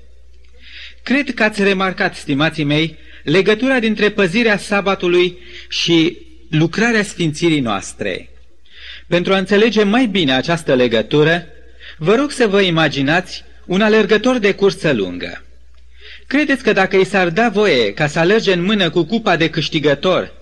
Cred 1.03 1.35
că 1.35 1.43
ați 1.43 1.63
remarcat, 1.63 2.15
stimații 2.15 2.65
mei, 2.65 2.97
legătura 3.25 3.79
dintre 3.79 4.11
păzirea 4.11 4.57
sabatului 4.57 5.39
și 5.69 6.19
lucrarea 6.51 7.03
sfințirii 7.03 7.61
noastre. 7.61 8.29
Pentru 9.09 9.33
a 9.33 9.39
înțelege 9.39 9.83
mai 9.83 10.07
bine 10.07 10.33
această 10.33 10.75
legătură, 10.75 11.47
vă 11.99 12.15
rog 12.15 12.31
să 12.31 12.47
vă 12.47 12.61
imaginați 12.61 13.45
un 13.67 13.81
alergător 13.81 14.39
de 14.39 14.53
cursă 14.53 14.93
lungă. 14.93 15.45
Credeți 16.27 16.63
că 16.63 16.73
dacă 16.73 16.97
i 16.97 17.05
s-ar 17.05 17.29
da 17.29 17.49
voie 17.49 17.93
ca 17.93 18.07
să 18.07 18.19
alerge 18.19 18.53
în 18.53 18.63
mână 18.63 18.91
cu 18.91 19.05
cupa 19.05 19.37
de 19.37 19.51
câștigător, 19.51 20.36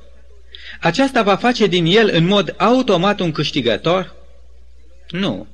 aceasta 0.84 1.22
va 1.22 1.36
face 1.36 1.66
din 1.66 1.84
el 1.86 2.10
în 2.12 2.26
mod 2.26 2.54
automat 2.58 3.20
un 3.20 3.32
câștigător? 3.32 4.14
Nu. 5.10 5.46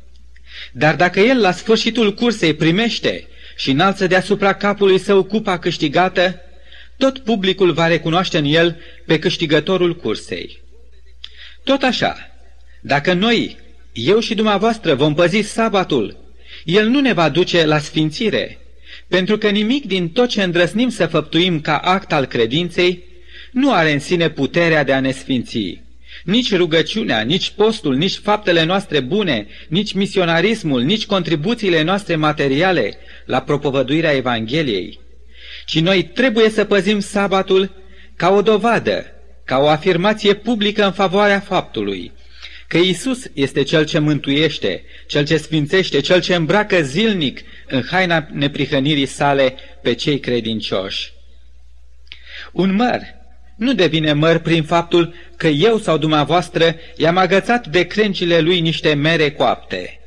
Dar 0.72 0.96
dacă 0.96 1.20
el 1.20 1.40
la 1.40 1.52
sfârșitul 1.52 2.14
cursei 2.14 2.54
primește 2.54 3.26
și 3.56 3.70
înalță 3.70 4.06
deasupra 4.06 4.52
capului 4.52 4.99
său 4.99 5.22
cupa 5.22 5.58
câștigată, 5.58 6.40
tot 6.96 7.18
publicul 7.18 7.72
va 7.72 7.87
recunoaște 7.87 8.38
în 8.38 8.44
el 8.44 8.80
pe 9.06 9.18
câștigătorul 9.18 9.96
cursei. 9.96 10.62
Tot 11.64 11.82
așa, 11.82 12.30
dacă 12.80 13.12
noi, 13.12 13.56
eu 13.92 14.20
și 14.20 14.34
dumneavoastră, 14.34 14.94
vom 14.94 15.14
păzi 15.14 15.40
sabatul, 15.40 16.16
el 16.64 16.88
nu 16.88 17.00
ne 17.00 17.12
va 17.12 17.28
duce 17.28 17.64
la 17.64 17.78
sfințire, 17.78 18.58
pentru 19.08 19.38
că 19.38 19.49
nimic 19.49 19.87
din 19.87 20.08
tot 20.08 20.28
ce 20.28 20.42
îndrăsnim 20.42 20.88
să 20.88 21.06
făptuim 21.06 21.60
ca 21.60 21.76
act 21.76 22.12
al 22.12 22.25
credinței 22.25 23.08
nu 23.50 23.73
are 23.73 23.92
în 23.92 23.99
sine 23.99 24.30
puterea 24.30 24.85
de 24.85 24.92
a 24.92 25.00
ne 25.00 25.11
sfinți. 25.11 25.80
Nici 26.25 26.57
rugăciunea, 26.57 27.21
nici 27.21 27.50
postul, 27.50 27.97
nici 27.97 28.16
faptele 28.16 28.64
noastre 28.64 29.00
bune, 29.00 29.47
nici 29.69 29.92
misionarismul, 29.92 30.83
nici 30.83 31.07
contribuțiile 31.07 31.83
noastre 31.83 32.16
materiale 32.16 32.97
la 33.25 33.40
propovăduirea 33.40 34.12
Evangheliei. 34.12 34.99
Ci 35.66 35.80
noi 35.80 36.02
trebuie 36.02 36.50
să 36.50 36.64
păzim 36.64 37.00
sabatul 37.00 37.71
ca 38.16 38.30
o 38.30 38.42
dovadă, 38.42 39.07
ca 39.45 39.59
o 39.59 39.69
afirmație 39.69 40.35
publică 40.35 40.85
în 40.85 40.92
favoarea 40.92 41.40
faptului, 41.40 42.12
că 42.69 42.76
Isus 42.76 43.25
este 43.33 43.62
Cel 43.62 43.85
ce 43.85 43.99
mântuiește, 43.99 44.83
Cel 45.07 45.25
ce 45.25 45.37
sfințește, 45.37 46.00
Cel 46.00 46.21
ce 46.21 46.35
îmbracă 46.35 46.83
zilnic 46.83 47.40
în 47.66 47.83
haina 47.90 48.28
neprihănirii 48.33 49.07
sale 49.07 49.54
pe 49.83 49.95
cei 49.95 50.21
credincioși. 50.21 51.12
Un 52.52 52.75
măr 52.75 53.00
nu 53.60 53.72
devine 53.72 54.12
măr 54.12 54.38
prin 54.38 54.62
faptul 54.62 55.14
că 55.36 55.46
eu 55.46 55.78
sau 55.78 55.98
dumneavoastră 55.98 56.76
i-am 56.96 57.16
agățat 57.16 57.66
de 57.66 57.82
crengile 57.82 58.40
lui 58.40 58.60
niște 58.60 58.94
mere 58.94 59.30
coapte. 59.30 60.00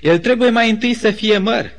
El 0.00 0.18
trebuie 0.18 0.50
mai 0.50 0.70
întâi 0.70 0.94
să 0.94 1.10
fie 1.10 1.38
măr. 1.38 1.70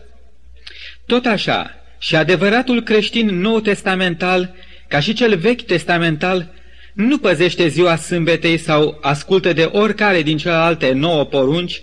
Tot 1.06 1.26
așa, 1.26 1.76
și 2.00 2.16
adevăratul 2.16 2.84
creștin 2.84 3.40
nou 3.40 3.60
testamental, 3.60 4.56
ca 4.88 5.00
și 5.00 5.14
cel 5.14 5.38
vechi 5.38 5.62
testamental, 5.62 6.54
nu 6.94 7.18
păzește 7.18 7.68
ziua 7.68 7.96
sâmbetei 7.96 8.58
sau 8.58 8.98
ascultă 9.02 9.54
de 9.54 9.64
oricare 9.64 10.22
din 10.22 10.38
celelalte 10.38 10.92
nouă 10.92 11.26
porunci, 11.26 11.82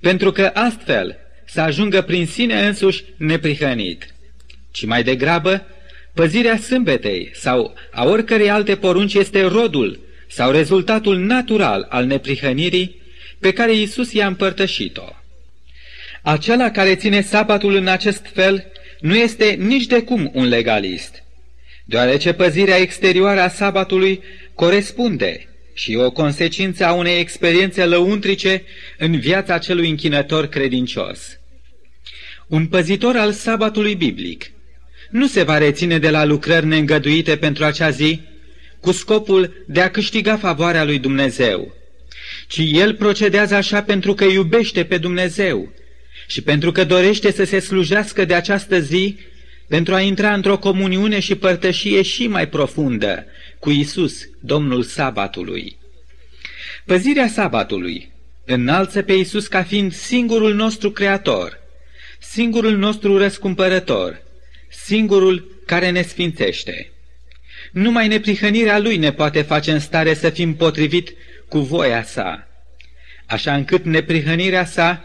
pentru 0.00 0.32
că 0.32 0.50
astfel 0.54 1.16
să 1.44 1.60
ajungă 1.60 2.02
prin 2.02 2.26
sine 2.26 2.66
însuși 2.66 3.04
neprihănit, 3.16 4.14
ci 4.70 4.84
mai 4.84 5.02
degrabă 5.02 5.66
păzirea 6.16 6.56
sâmbetei 6.56 7.30
sau 7.34 7.74
a 7.90 8.04
oricărei 8.04 8.50
alte 8.50 8.76
porunci 8.76 9.14
este 9.14 9.42
rodul 9.42 10.00
sau 10.28 10.50
rezultatul 10.50 11.18
natural 11.18 11.86
al 11.88 12.04
neprihănirii 12.04 13.02
pe 13.38 13.52
care 13.52 13.74
Iisus 13.74 14.12
i-a 14.12 14.26
împărtășit-o. 14.26 15.12
Acela 16.22 16.70
care 16.70 16.94
ține 16.94 17.20
sabatul 17.20 17.74
în 17.74 17.86
acest 17.86 18.26
fel 18.32 18.66
nu 19.00 19.16
este 19.16 19.56
nici 19.58 19.86
de 19.86 20.02
cum 20.02 20.30
un 20.34 20.48
legalist, 20.48 21.22
deoarece 21.84 22.32
păzirea 22.32 22.76
exterioară 22.76 23.40
a 23.40 23.48
sabatului 23.48 24.22
corespunde 24.54 25.48
și 25.74 25.94
o 25.94 26.10
consecință 26.10 26.84
a 26.84 26.92
unei 26.92 27.20
experiențe 27.20 27.84
lăuntrice 27.84 28.62
în 28.98 29.18
viața 29.18 29.58
celui 29.58 29.88
închinător 29.88 30.46
credincios. 30.46 31.38
Un 32.46 32.66
păzitor 32.66 33.16
al 33.16 33.32
sabatului 33.32 33.94
biblic 33.94 34.50
nu 35.16 35.26
se 35.26 35.42
va 35.42 35.58
reține 35.58 35.98
de 35.98 36.10
la 36.10 36.24
lucrări 36.24 36.66
neîngăduite 36.66 37.36
pentru 37.36 37.64
acea 37.64 37.90
zi 37.90 38.20
cu 38.80 38.92
scopul 38.92 39.64
de 39.66 39.80
a 39.80 39.90
câștiga 39.90 40.36
favoarea 40.36 40.84
lui 40.84 40.98
Dumnezeu, 40.98 41.74
ci 42.46 42.60
el 42.72 42.94
procedează 42.94 43.54
așa 43.54 43.82
pentru 43.82 44.14
că 44.14 44.24
iubește 44.24 44.84
pe 44.84 44.98
Dumnezeu 44.98 45.72
și 46.26 46.42
pentru 46.42 46.72
că 46.72 46.84
dorește 46.84 47.32
să 47.32 47.44
se 47.44 47.58
slujească 47.58 48.24
de 48.24 48.34
această 48.34 48.80
zi 48.80 49.16
pentru 49.68 49.94
a 49.94 50.00
intra 50.00 50.32
într-o 50.32 50.58
comuniune 50.58 51.20
și 51.20 51.34
părtășie 51.34 52.02
și 52.02 52.26
mai 52.26 52.48
profundă 52.48 53.26
cu 53.58 53.70
Isus, 53.70 54.28
Domnul 54.40 54.82
Sabatului. 54.82 55.76
Păzirea 56.84 57.28
Sabatului 57.28 58.10
înalță 58.44 59.02
pe 59.02 59.12
Isus 59.12 59.46
ca 59.46 59.62
fiind 59.62 59.92
singurul 59.92 60.54
nostru 60.54 60.90
Creator, 60.90 61.58
singurul 62.18 62.76
nostru 62.76 63.18
răscumpărător, 63.18 64.24
singurul 64.84 65.62
care 65.66 65.90
ne 65.90 66.02
sfințește. 66.02 66.90
Numai 67.72 68.08
neprihănirea 68.08 68.78
Lui 68.78 68.96
ne 68.96 69.12
poate 69.12 69.42
face 69.42 69.72
în 69.72 69.78
stare 69.78 70.14
să 70.14 70.30
fim 70.30 70.54
potrivit 70.54 71.14
cu 71.48 71.58
voia 71.58 72.02
sa, 72.04 72.48
așa 73.26 73.54
încât 73.54 73.84
neprihănirea 73.84 74.64
sa 74.64 75.04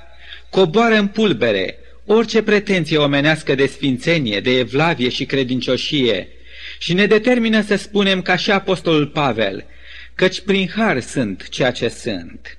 coboară 0.50 0.96
în 0.96 1.08
pulbere 1.08 1.78
orice 2.06 2.44
pretenție 2.44 2.98
omenească 2.98 3.56
de 3.56 3.66
sfințenie, 3.66 4.40
de 4.40 4.58
evlavie 4.58 5.10
și 5.10 5.26
credincioșie 5.26 6.28
și 6.78 6.94
ne 6.94 7.06
determină 7.06 7.62
să 7.62 7.76
spunem 7.76 8.22
ca 8.22 8.36
și 8.36 8.52
apostolul 8.52 9.08
Pavel, 9.08 9.66
căci 10.16 10.42
prin 10.42 10.70
har 10.76 11.00
sunt 11.00 11.50
ceea 11.50 11.72
ce 11.72 11.88
sunt. 11.88 12.58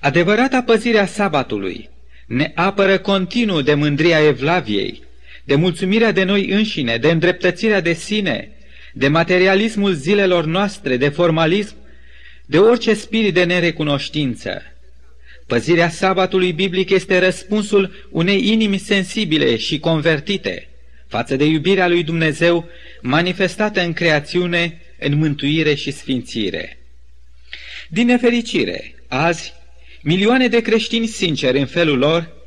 Adevărata 0.00 0.62
păzirea 0.62 1.06
sabatului 1.06 1.88
ne 2.26 2.52
apără 2.54 2.98
continuu 2.98 3.60
de 3.60 3.74
mândria 3.74 4.26
evlaviei, 4.26 5.02
de 5.44 5.54
mulțumirea 5.54 6.12
de 6.12 6.22
noi 6.22 6.50
înșine, 6.50 6.96
de 6.96 7.10
îndreptățirea 7.10 7.80
de 7.80 7.92
sine, 7.92 8.50
de 8.92 9.08
materialismul 9.08 9.92
zilelor 9.92 10.44
noastre, 10.44 10.96
de 10.96 11.08
formalism, 11.08 11.74
de 12.46 12.58
orice 12.58 12.94
spirit 12.94 13.34
de 13.34 13.44
nerecunoștință. 13.44 14.62
Păzirea 15.46 15.88
sabatului 15.88 16.52
biblic 16.52 16.90
este 16.90 17.18
răspunsul 17.18 18.08
unei 18.10 18.48
inimi 18.48 18.78
sensibile 18.78 19.56
și 19.56 19.78
convertite 19.78 20.68
față 21.10 21.36
de 21.36 21.44
iubirea 21.44 21.88
lui 21.88 22.02
Dumnezeu 22.02 22.68
manifestată 23.00 23.80
în 23.80 23.92
creațiune, 23.92 24.80
în 24.98 25.18
mântuire 25.18 25.74
și 25.74 25.90
sfințire. 25.90 26.78
Din 27.88 28.06
nefericire, 28.06 28.94
azi, 29.08 29.52
milioane 30.02 30.48
de 30.48 30.60
creștini 30.60 31.06
sinceri 31.06 31.58
în 31.58 31.66
felul 31.66 31.98
lor 31.98 32.39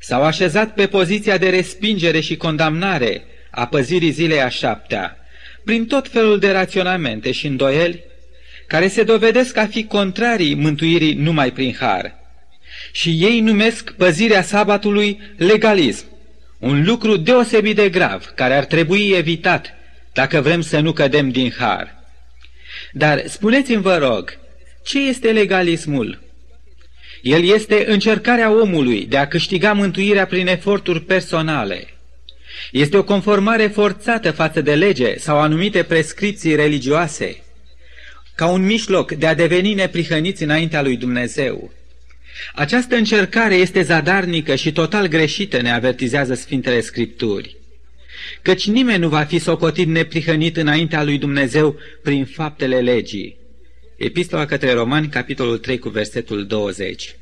s-au 0.00 0.22
așezat 0.22 0.74
pe 0.74 0.86
poziția 0.86 1.38
de 1.38 1.48
respingere 1.48 2.20
și 2.20 2.36
condamnare 2.36 3.24
a 3.50 3.66
păzirii 3.66 4.10
zilei 4.10 4.42
a 4.42 4.48
șaptea, 4.48 5.16
prin 5.64 5.86
tot 5.86 6.08
felul 6.08 6.38
de 6.38 6.50
raționamente 6.50 7.32
și 7.32 7.46
îndoieli, 7.46 8.02
care 8.66 8.88
se 8.88 9.02
dovedesc 9.02 9.56
a 9.56 9.66
fi 9.66 9.84
contrarii 9.84 10.54
mântuirii 10.54 11.14
numai 11.14 11.52
prin 11.52 11.76
har. 11.80 12.18
Și 12.92 13.18
ei 13.20 13.40
numesc 13.40 13.90
păzirea 13.90 14.42
sabatului 14.42 15.20
legalism, 15.36 16.04
un 16.58 16.84
lucru 16.84 17.16
deosebit 17.16 17.76
de 17.76 17.88
grav, 17.88 18.32
care 18.34 18.54
ar 18.54 18.64
trebui 18.64 19.12
evitat 19.16 19.74
dacă 20.12 20.40
vrem 20.40 20.60
să 20.60 20.80
nu 20.80 20.92
cădem 20.92 21.30
din 21.30 21.54
har. 21.58 21.98
Dar 22.92 23.22
spuneți-mi, 23.26 23.82
vă 23.82 23.96
rog, 23.96 24.38
ce 24.84 25.08
este 25.08 25.32
legalismul? 25.32 26.29
El 27.22 27.44
este 27.44 27.84
încercarea 27.88 28.60
omului 28.60 29.06
de 29.06 29.16
a 29.16 29.28
câștiga 29.28 29.72
mântuirea 29.72 30.26
prin 30.26 30.46
eforturi 30.46 31.00
personale. 31.00 31.88
Este 32.72 32.96
o 32.96 33.04
conformare 33.04 33.66
forțată 33.66 34.30
față 34.30 34.60
de 34.60 34.74
lege 34.74 35.18
sau 35.18 35.40
anumite 35.40 35.82
prescripții 35.82 36.54
religioase, 36.54 37.42
ca 38.34 38.46
un 38.46 38.64
mijloc 38.64 39.12
de 39.12 39.26
a 39.26 39.34
deveni 39.34 39.74
neprihăniți 39.74 40.42
înaintea 40.42 40.82
lui 40.82 40.96
Dumnezeu. 40.96 41.72
Această 42.54 42.96
încercare 42.96 43.54
este 43.54 43.82
zadarnică 43.82 44.54
și 44.54 44.72
total 44.72 45.06
greșită, 45.06 45.60
ne 45.60 45.72
avertizează 45.72 46.34
Sfintele 46.34 46.80
Scripturi. 46.80 47.56
Căci 48.42 48.66
nimeni 48.66 48.98
nu 48.98 49.08
va 49.08 49.22
fi 49.22 49.38
socotit 49.38 49.86
neprihănit 49.86 50.56
înaintea 50.56 51.02
lui 51.02 51.18
Dumnezeu 51.18 51.76
prin 52.02 52.24
faptele 52.24 52.80
legii. 52.80 53.39
Epistola 54.00 54.46
către 54.46 54.72
Romani, 54.72 55.08
capitolul 55.08 55.58
3, 55.58 55.78
cu 55.78 55.88
versetul 55.88 56.46
20. 56.46 57.16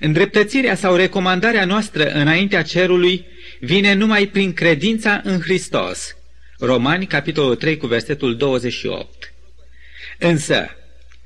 Îndreptățirea 0.00 0.74
sau 0.74 0.96
recomandarea 0.96 1.64
noastră 1.64 2.10
înaintea 2.10 2.62
cerului 2.62 3.24
vine 3.60 3.92
numai 3.92 4.26
prin 4.26 4.52
credința 4.52 5.20
în 5.24 5.40
Hristos. 5.40 6.16
Romani, 6.58 7.06
capitolul 7.06 7.56
3, 7.56 7.76
cu 7.76 7.86
versetul 7.86 8.36
28. 8.36 9.32
Însă, 10.18 10.76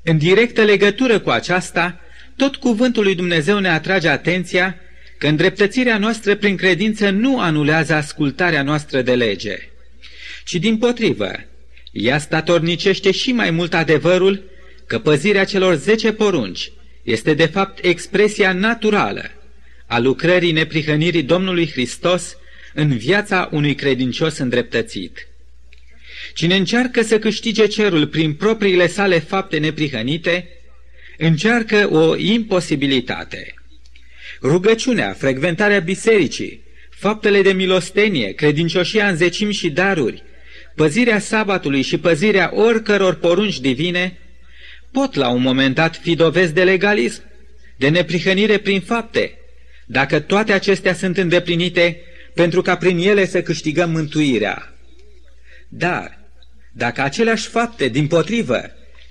în 0.03 0.17
directă 0.17 0.63
legătură 0.63 1.19
cu 1.19 1.29
aceasta, 1.29 1.99
tot 2.35 2.55
cuvântul 2.55 3.03
lui 3.03 3.15
Dumnezeu 3.15 3.59
ne 3.59 3.69
atrage 3.69 4.07
atenția 4.07 4.75
că 5.17 5.27
îndreptățirea 5.27 5.97
noastră 5.97 6.35
prin 6.35 6.55
credință 6.55 7.09
nu 7.09 7.39
anulează 7.39 7.93
ascultarea 7.93 8.63
noastră 8.63 9.01
de 9.01 9.15
lege, 9.15 9.57
ci 10.45 10.55
din 10.55 10.77
potrivă, 10.77 11.31
ea 11.91 12.19
statornicește 12.19 13.11
și 13.11 13.31
mai 13.31 13.49
mult 13.49 13.73
adevărul 13.73 14.57
că 14.89 14.99
păzirea 14.99 15.43
celor 15.43 15.75
zece 15.75 16.11
porunci 16.11 16.71
este 17.03 17.33
de 17.33 17.45
fapt 17.45 17.85
expresia 17.85 18.53
naturală 18.53 19.31
a 19.87 19.99
lucrării 19.99 20.51
neprihănirii 20.51 21.23
Domnului 21.23 21.71
Hristos 21.71 22.37
în 22.73 22.97
viața 22.97 23.49
unui 23.51 23.75
credincios 23.75 24.37
îndreptățit. 24.37 25.27
Cine 26.33 26.55
încearcă 26.55 27.01
să 27.01 27.19
câștige 27.19 27.65
cerul 27.65 28.07
prin 28.07 28.33
propriile 28.33 28.87
sale 28.87 29.19
fapte 29.19 29.57
neprihănite, 29.57 30.47
încearcă 31.17 31.89
o 31.91 32.15
imposibilitate. 32.15 33.53
Rugăciunea, 34.41 35.13
frecventarea 35.13 35.79
bisericii, 35.79 36.63
faptele 36.89 37.41
de 37.41 37.51
milostenie, 37.51 38.31
credincioșia 38.31 39.07
în 39.07 39.15
zecimi 39.15 39.53
și 39.53 39.69
daruri, 39.69 40.23
păzirea 40.75 41.19
sabatului 41.19 41.81
și 41.81 41.97
păzirea 41.97 42.51
oricăror 42.53 43.15
porunci 43.15 43.59
divine, 43.59 44.17
pot 44.91 45.13
la 45.13 45.29
un 45.29 45.41
moment 45.41 45.75
dat 45.75 45.95
fi 45.95 46.15
dovezi 46.15 46.53
de 46.53 46.63
legalism, 46.63 47.23
de 47.77 47.89
neprihănire 47.89 48.57
prin 48.57 48.81
fapte, 48.81 49.37
dacă 49.85 50.19
toate 50.19 50.51
acestea 50.53 50.93
sunt 50.93 51.17
îndeplinite 51.17 52.01
pentru 52.33 52.61
ca 52.61 52.77
prin 52.77 52.97
ele 52.97 53.25
să 53.25 53.41
câștigăm 53.41 53.91
mântuirea. 53.91 54.73
Dar, 55.67 56.19
dacă 56.71 57.01
aceleași 57.01 57.47
fapte, 57.47 57.87
din 57.87 58.07
potrivă, 58.07 58.61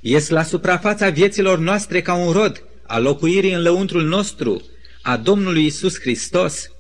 ies 0.01 0.29
la 0.29 0.43
suprafața 0.43 1.09
vieților 1.11 1.59
noastre 1.59 2.03
ca 2.03 2.15
un 2.15 2.33
rod 2.33 2.65
a 2.87 2.99
locuirii 2.99 3.53
în 3.53 3.63
lăuntrul 3.63 4.03
nostru, 4.03 4.63
a 5.03 5.17
Domnului 5.17 5.65
Isus 5.65 6.01
Hristos, 6.01 6.71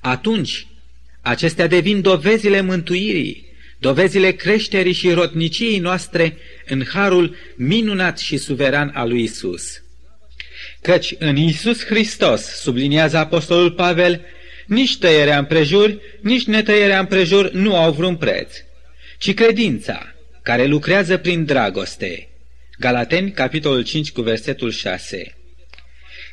atunci 0.00 0.66
acestea 1.20 1.66
devin 1.66 2.00
dovezile 2.00 2.60
mântuirii, 2.60 3.51
dovezile 3.82 4.30
creșterii 4.30 4.92
și 4.92 5.12
rotniciei 5.12 5.78
noastre 5.78 6.36
în 6.66 6.84
harul 6.92 7.36
minunat 7.56 8.18
și 8.18 8.36
suveran 8.36 8.90
al 8.94 9.08
lui 9.08 9.22
Isus. 9.22 9.82
Căci 10.82 11.14
în 11.18 11.36
Isus 11.36 11.84
Hristos, 11.84 12.42
subliniază 12.42 13.16
Apostolul 13.16 13.70
Pavel, 13.70 14.20
nici 14.66 14.98
tăierea 14.98 15.38
împrejur, 15.38 15.98
nici 16.20 16.44
netăierea 16.44 16.98
împrejur 16.98 17.50
nu 17.50 17.76
au 17.76 17.92
vreun 17.92 18.16
preț, 18.16 18.54
ci 19.18 19.34
credința, 19.34 20.14
care 20.42 20.64
lucrează 20.64 21.16
prin 21.16 21.44
dragoste. 21.44 22.28
Galateni, 22.78 23.30
capitolul 23.30 23.82
5, 23.82 24.10
cu 24.10 24.20
versetul 24.20 24.70
6. 24.70 25.34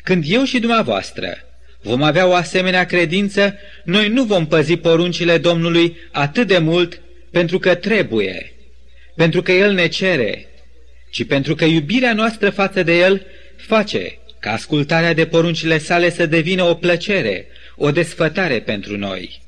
Când 0.04 0.24
eu 0.28 0.44
și 0.44 0.60
dumneavoastră 0.60 1.38
vom 1.82 2.04
avea 2.04 2.28
o 2.28 2.34
asemenea 2.34 2.86
credință, 2.86 3.56
noi 3.84 4.08
nu 4.08 4.24
vom 4.24 4.48
păzi 4.48 4.76
poruncile 4.76 5.38
Domnului 5.38 5.98
atât 6.12 6.48
de 6.48 6.58
mult 6.58 7.02
pentru 7.32 7.60
că 7.60 7.76
trebuie, 7.76 8.54
pentru 9.16 9.42
că 9.42 9.52
El 9.52 9.74
ne 9.74 9.88
cere, 9.88 10.48
ci 11.10 11.26
pentru 11.26 11.56
că 11.56 11.66
iubirea 11.66 12.14
noastră 12.14 12.50
față 12.50 12.84
de 12.84 12.98
El 12.98 13.26
face 13.58 14.18
ca 14.40 14.52
ascultarea 14.52 15.14
de 15.14 15.26
poruncile 15.26 15.78
sale 15.78 16.10
să 16.10 16.26
devină 16.26 16.64
o 16.64 16.74
plăcere, 16.74 17.48
o 17.76 17.92
desfătare 17.92 18.60
pentru 18.60 18.98
noi. 18.98 19.42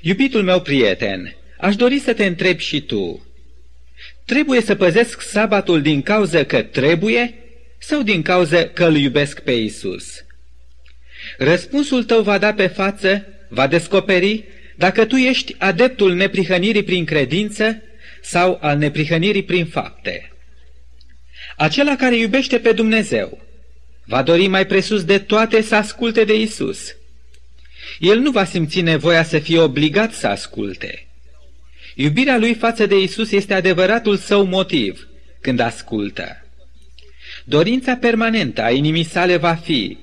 Iubitul 0.00 0.42
meu 0.42 0.60
prieten, 0.60 1.36
aș 1.58 1.76
dori 1.76 1.98
să 1.98 2.12
te 2.12 2.24
întreb 2.24 2.58
și 2.58 2.80
tu, 2.80 3.26
trebuie 4.24 4.60
să 4.60 4.74
păzesc 4.74 5.20
sabatul 5.20 5.82
din 5.82 6.02
cauza 6.02 6.44
că 6.44 6.62
trebuie 6.62 7.34
sau 7.78 8.02
din 8.02 8.22
cauza 8.22 8.66
că 8.66 8.84
îl 8.84 8.96
iubesc 8.96 9.40
pe 9.40 9.52
Isus? 9.52 10.24
Răspunsul 11.38 12.04
tău 12.04 12.22
va 12.22 12.38
da 12.38 12.52
pe 12.52 12.66
față, 12.66 13.26
va 13.48 13.66
descoperi 13.66 14.44
dacă 14.80 15.04
tu 15.04 15.16
ești 15.16 15.54
adeptul 15.58 16.14
neprihănirii 16.14 16.82
prin 16.82 17.04
credință 17.04 17.82
sau 18.22 18.58
al 18.60 18.78
neprihănirii 18.78 19.42
prin 19.42 19.66
fapte. 19.66 20.32
Acela 21.56 21.96
care 21.96 22.16
iubește 22.16 22.58
pe 22.58 22.72
Dumnezeu 22.72 23.38
va 24.04 24.22
dori 24.22 24.46
mai 24.46 24.66
presus 24.66 25.04
de 25.04 25.18
toate 25.18 25.60
să 25.60 25.74
asculte 25.74 26.24
de 26.24 26.40
Isus. 26.40 26.96
El 27.98 28.18
nu 28.18 28.30
va 28.30 28.44
simți 28.44 28.80
nevoia 28.80 29.22
să 29.22 29.38
fie 29.38 29.58
obligat 29.58 30.12
să 30.12 30.26
asculte. 30.26 31.06
Iubirea 31.94 32.38
lui 32.38 32.54
față 32.54 32.86
de 32.86 33.00
Isus 33.00 33.32
este 33.32 33.54
adevăratul 33.54 34.16
său 34.16 34.44
motiv 34.44 35.08
când 35.40 35.60
ascultă. 35.60 36.46
Dorința 37.44 37.96
permanentă 37.96 38.62
a 38.62 38.70
inimii 38.70 39.04
sale 39.04 39.36
va 39.36 39.54
fi 39.54 39.98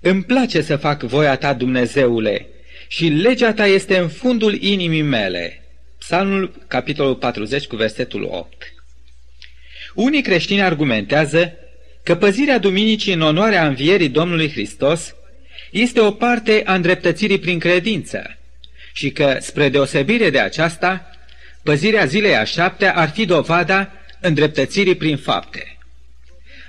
Îmi 0.00 0.24
place 0.24 0.60
să 0.60 0.76
fac 0.76 1.02
voia 1.02 1.36
ta, 1.36 1.54
Dumnezeule, 1.54 2.50
și 2.88 3.06
legea 3.06 3.52
ta 3.52 3.66
este 3.66 3.98
în 3.98 4.08
fundul 4.08 4.62
inimii 4.62 5.02
mele. 5.02 5.62
Psalmul, 5.98 6.64
capitolul 6.68 7.14
40, 7.14 7.66
cu 7.66 7.76
versetul 7.76 8.22
8. 8.22 8.74
Unii 9.94 10.22
creștini 10.22 10.62
argumentează 10.62 11.52
că 12.02 12.16
păzirea 12.16 12.58
duminicii 12.58 13.12
în 13.12 13.20
onoarea 13.20 13.66
învierii 13.66 14.08
Domnului 14.08 14.50
Hristos 14.50 15.14
este 15.70 16.00
o 16.00 16.10
parte 16.10 16.62
a 16.64 16.74
îndreptățirii 16.74 17.38
prin 17.38 17.58
credință 17.58 18.36
și 18.92 19.10
că, 19.10 19.36
spre 19.40 19.68
deosebire 19.68 20.30
de 20.30 20.38
aceasta, 20.38 21.10
păzirea 21.62 22.04
zilei 22.04 22.36
a 22.36 22.44
șaptea 22.44 22.94
ar 22.94 23.08
fi 23.08 23.24
dovada 23.24 23.92
îndreptățirii 24.20 24.94
prin 24.94 25.16
fapte. 25.16 25.78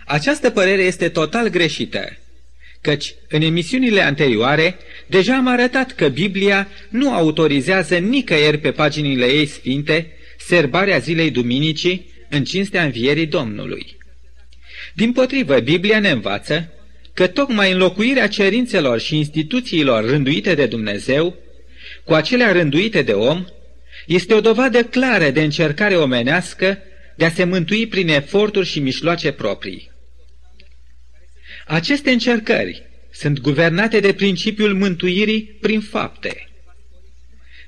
Această 0.06 0.49
părere 0.49 0.82
este 0.82 1.10
total 1.10 1.47
greșită, 1.47 2.17
căci 2.88 3.15
în 3.30 3.41
emisiunile 3.41 4.02
anterioare 4.02 4.78
deja 5.08 5.36
am 5.36 5.47
arătat 5.47 5.91
că 5.91 6.08
Biblia 6.08 6.67
nu 6.89 7.13
autorizează 7.13 7.97
nicăieri 7.97 8.58
pe 8.58 8.71
paginile 8.71 9.26
ei 9.26 9.45
sfinte 9.45 10.12
serbarea 10.38 10.97
zilei 10.97 11.32
duminicii 11.32 12.13
în 12.30 12.43
cinstea 12.43 12.84
învierii 12.84 13.26
Domnului. 13.26 13.97
Din 14.93 15.12
potrivă, 15.12 15.60
Biblia 15.60 16.00
ne 16.00 16.10
învață 16.10 16.71
că 17.13 17.28
tocmai 17.28 17.71
înlocuirea 17.71 18.28
cerințelor 18.28 19.00
și 19.00 19.17
instituțiilor 19.17 20.10
rânduite 20.10 20.56
de 20.56 20.65
Dumnezeu 20.65 21.36
cu 22.04 22.13
acelea 22.13 22.52
rânduite 22.52 23.02
de 23.02 23.13
om 23.13 23.45
este 24.06 24.34
o 24.34 24.41
dovadă 24.41 24.84
clară 24.84 25.30
de 25.30 25.41
încercare 25.41 25.95
omenească 25.95 26.78
de 27.15 27.26
a 27.26 27.30
se 27.30 27.43
mântui 27.43 27.88
prin 27.88 28.10
eforturi 28.10 28.67
și 28.67 28.80
mișloace 28.80 29.32
proprii. 29.32 29.95
Aceste 31.67 32.12
încercări 32.12 32.84
sunt 33.12 33.39
guvernate 33.39 33.99
de 33.99 34.13
principiul 34.13 34.73
mântuirii 34.73 35.58
prin 35.62 35.82
fapte. 35.82 36.49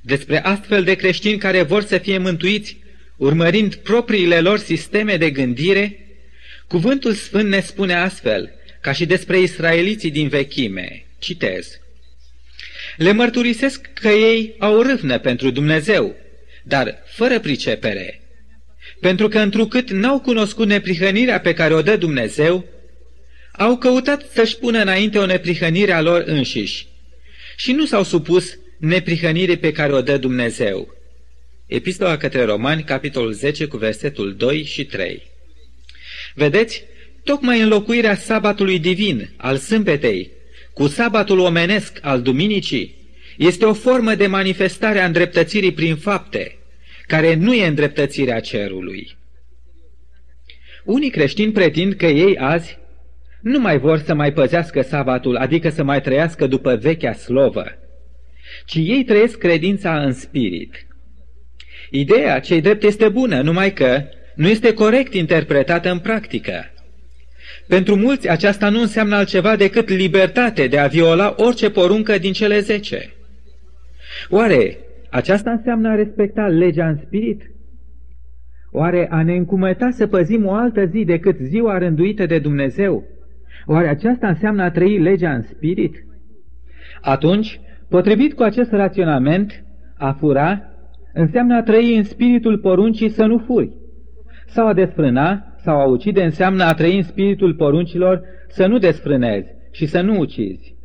Despre 0.01 0.43
astfel 0.43 0.83
de 0.83 0.93
creștini 0.93 1.37
care 1.37 1.61
vor 1.61 1.83
să 1.83 1.97
fie 1.97 2.17
mântuiți, 2.17 2.77
urmărind 3.17 3.75
propriile 3.75 4.39
lor 4.39 4.59
sisteme 4.59 5.17
de 5.17 5.29
gândire, 5.29 6.07
cuvântul 6.67 7.13
sfânt 7.13 7.49
ne 7.49 7.59
spune 7.59 7.93
astfel, 7.93 8.51
ca 8.81 8.91
și 8.91 9.05
despre 9.05 9.39
israeliții 9.39 10.11
din 10.11 10.27
vechime, 10.27 11.05
citez. 11.19 11.79
Le 12.97 13.11
mărturisesc 13.11 13.89
că 13.93 14.07
ei 14.07 14.55
au 14.59 14.81
râvnă 14.81 15.19
pentru 15.19 15.51
Dumnezeu, 15.51 16.15
dar 16.63 17.03
fără 17.05 17.39
pricepere, 17.39 18.21
pentru 18.99 19.27
că 19.27 19.39
întrucât 19.39 19.89
n-au 19.89 20.19
cunoscut 20.19 20.67
neprihănirea 20.67 21.39
pe 21.39 21.53
care 21.53 21.73
o 21.73 21.81
dă 21.81 21.95
Dumnezeu, 21.95 22.65
au 23.59 23.77
căutat 23.77 24.25
să-și 24.33 24.57
pună 24.57 24.81
înainte 24.81 25.17
o 25.17 25.25
neprihănire 25.25 25.91
a 25.91 26.01
lor 26.01 26.23
înșiși 26.25 26.87
și 27.55 27.71
nu 27.71 27.85
s-au 27.85 28.03
supus 28.03 28.57
neprihănirii 28.77 29.57
pe 29.57 29.71
care 29.71 29.93
o 29.93 30.01
dă 30.01 30.17
Dumnezeu. 30.17 30.93
Epistola 31.65 32.17
către 32.17 32.43
Romani, 32.43 32.83
capitolul 32.83 33.31
10, 33.31 33.65
cu 33.65 33.77
versetul 33.77 34.35
2 34.35 34.63
și 34.63 34.85
3. 34.85 35.21
Vedeți, 36.35 36.83
tocmai 37.23 37.61
înlocuirea 37.61 38.15
sabatului 38.15 38.79
divin, 38.79 39.29
al 39.37 39.57
sâmbetei, 39.57 40.31
cu 40.73 40.87
sabatul 40.87 41.39
omenesc 41.39 41.97
al 42.01 42.21
duminicii, 42.21 42.95
este 43.37 43.65
o 43.65 43.73
formă 43.73 44.15
de 44.15 44.27
manifestare 44.27 44.99
a 44.99 45.05
îndreptățirii 45.05 45.73
prin 45.73 45.95
fapte, 45.95 46.57
care 47.07 47.33
nu 47.33 47.53
e 47.53 47.67
îndreptățirea 47.67 48.39
cerului. 48.39 49.17
Unii 50.83 51.09
creștini 51.09 51.51
pretind 51.51 51.93
că 51.93 52.05
ei 52.05 52.37
azi 52.37 52.78
nu 53.41 53.59
mai 53.59 53.77
vor 53.77 53.97
să 53.97 54.13
mai 54.13 54.33
păzească 54.33 54.81
sabatul, 54.81 55.35
adică 55.35 55.69
să 55.69 55.83
mai 55.83 56.01
trăiască 56.01 56.47
după 56.47 56.75
vechea 56.75 57.13
slovă, 57.13 57.65
ci 58.65 58.75
ei 58.75 59.03
trăiesc 59.03 59.37
credința 59.37 60.01
în 60.01 60.13
spirit. 60.13 60.87
Ideea 61.89 62.39
cei 62.39 62.61
drept 62.61 62.83
este 62.83 63.09
bună, 63.09 63.41
numai 63.41 63.73
că 63.73 64.01
nu 64.35 64.47
este 64.47 64.73
corect 64.73 65.13
interpretată 65.13 65.91
în 65.91 65.99
practică. 65.99 66.71
Pentru 67.67 67.95
mulți 67.95 68.29
aceasta 68.29 68.69
nu 68.69 68.81
înseamnă 68.81 69.15
altceva 69.15 69.55
decât 69.55 69.89
libertate 69.89 70.67
de 70.67 70.77
a 70.77 70.87
viola 70.87 71.33
orice 71.37 71.69
poruncă 71.69 72.17
din 72.17 72.33
cele 72.33 72.59
zece. 72.59 73.13
Oare 74.29 74.77
aceasta 75.09 75.51
înseamnă 75.51 75.89
a 75.89 75.95
respecta 75.95 76.47
legea 76.47 76.87
în 76.87 76.97
spirit? 77.05 77.41
Oare 78.71 79.07
a 79.11 79.23
ne 79.23 79.35
încumăta 79.35 79.89
să 79.91 80.07
păzim 80.07 80.45
o 80.45 80.53
altă 80.53 80.85
zi 80.85 81.03
decât 81.03 81.37
ziua 81.41 81.77
rânduită 81.77 82.25
de 82.25 82.39
Dumnezeu? 82.39 83.07
Oare 83.65 83.87
aceasta 83.87 84.27
înseamnă 84.27 84.63
a 84.63 84.71
trăi 84.71 84.99
legea 84.99 85.33
în 85.33 85.41
spirit? 85.41 85.95
Atunci, 87.01 87.59
potrivit 87.89 88.33
cu 88.33 88.43
acest 88.43 88.71
raționament, 88.71 89.63
a 89.97 90.11
fura 90.11 90.61
înseamnă 91.13 91.55
a 91.55 91.63
trăi 91.63 91.97
în 91.97 92.03
spiritul 92.03 92.57
poruncii 92.57 93.09
să 93.09 93.25
nu 93.25 93.37
furi. 93.37 93.71
Sau 94.45 94.67
a 94.67 94.73
desfrâna 94.73 95.43
sau 95.57 95.79
a 95.79 95.85
ucide 95.85 96.23
înseamnă 96.23 96.63
a 96.63 96.73
trăi 96.73 96.97
în 96.97 97.03
spiritul 97.03 97.53
poruncilor 97.53 98.21
să 98.47 98.67
nu 98.67 98.77
desfrânezi 98.77 99.47
și 99.71 99.85
să 99.85 100.01
nu 100.01 100.19
ucizi. 100.19 100.75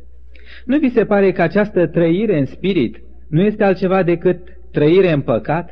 Nu 0.65 0.77
vi 0.77 0.89
se 0.89 1.05
pare 1.05 1.31
că 1.31 1.41
această 1.41 1.87
trăire 1.87 2.39
în 2.39 2.45
spirit 2.45 3.03
nu 3.29 3.41
este 3.41 3.63
altceva 3.63 4.03
decât 4.03 4.39
trăire 4.71 5.11
în 5.11 5.21
păcat? 5.21 5.69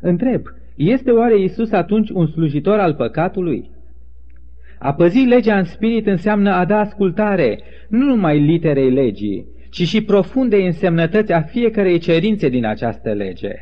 Întreb, 0.00 0.42
este 0.76 1.10
oare 1.10 1.40
Isus 1.40 1.72
atunci 1.72 2.10
un 2.10 2.26
slujitor 2.26 2.78
al 2.78 2.94
păcatului? 2.94 3.70
A 4.78 4.94
păzi 4.94 5.18
legea 5.18 5.58
în 5.58 5.64
spirit 5.64 6.06
înseamnă 6.06 6.52
a 6.52 6.64
da 6.64 6.78
ascultare 6.78 7.60
nu 7.88 8.04
numai 8.04 8.38
literei 8.38 8.90
legii, 8.90 9.46
ci 9.70 9.88
și 9.88 10.00
profunde 10.00 10.56
însemnătăți 10.56 11.32
a 11.32 11.40
fiecarei 11.42 11.98
cerințe 11.98 12.48
din 12.48 12.64
această 12.64 13.12
lege. 13.12 13.52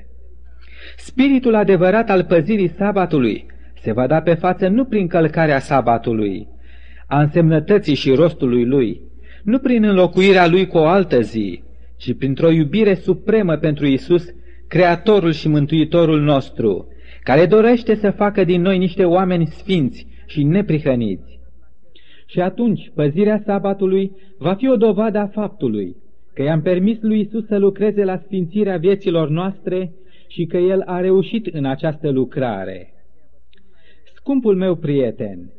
Spiritul 0.96 1.54
adevărat 1.54 2.10
al 2.10 2.24
păzirii 2.24 2.68
sabatului 2.68 3.46
se 3.80 3.92
va 3.92 4.06
da 4.06 4.20
pe 4.20 4.34
față 4.34 4.68
nu 4.68 4.84
prin 4.84 5.06
călcarea 5.06 5.58
sabatului, 5.58 6.48
a 7.06 7.20
însemnătății 7.20 7.94
și 7.94 8.10
rostului 8.10 8.64
lui, 8.64 9.00
nu 9.42 9.58
prin 9.58 9.84
înlocuirea 9.84 10.46
lui 10.46 10.66
cu 10.66 10.78
o 10.78 10.86
altă 10.86 11.20
zi, 11.20 11.62
ci 11.96 12.16
printr-o 12.16 12.50
iubire 12.50 12.94
supremă 12.94 13.56
pentru 13.56 13.86
Isus, 13.86 14.24
Creatorul 14.68 15.32
și 15.32 15.48
Mântuitorul 15.48 16.20
nostru, 16.20 16.88
care 17.22 17.46
dorește 17.46 17.94
să 17.94 18.10
facă 18.10 18.44
din 18.44 18.60
noi 18.60 18.78
niște 18.78 19.04
oameni 19.04 19.46
sfinți 19.46 20.06
și 20.26 20.42
neprihăniți. 20.42 21.38
Și 22.26 22.40
atunci 22.40 22.90
păzirea 22.94 23.42
sabatului 23.44 24.12
va 24.38 24.54
fi 24.54 24.68
o 24.68 24.76
dovadă 24.76 25.18
a 25.18 25.26
faptului 25.26 25.96
că 26.34 26.42
i-am 26.42 26.62
permis 26.62 26.98
lui 27.00 27.20
Isus 27.20 27.46
să 27.46 27.58
lucreze 27.58 28.04
la 28.04 28.18
sfințirea 28.18 28.76
vieților 28.76 29.28
noastre 29.28 29.92
și 30.28 30.44
că 30.44 30.56
El 30.56 30.82
a 30.86 31.00
reușit 31.00 31.46
în 31.46 31.64
această 31.64 32.10
lucrare. 32.10 32.92
Scumpul 34.14 34.56
meu 34.56 34.74
prieten, 34.74 35.52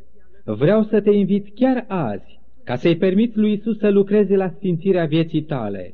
vreau 0.43 0.83
să 0.83 1.01
te 1.01 1.11
invit 1.11 1.47
chiar 1.55 1.85
azi 1.87 2.39
ca 2.63 2.75
să-i 2.75 2.97
permiți 2.97 3.37
lui 3.37 3.51
Isus 3.51 3.77
să 3.77 3.89
lucreze 3.89 4.35
la 4.35 4.49
sfințirea 4.49 5.05
vieții 5.05 5.41
tale. 5.41 5.93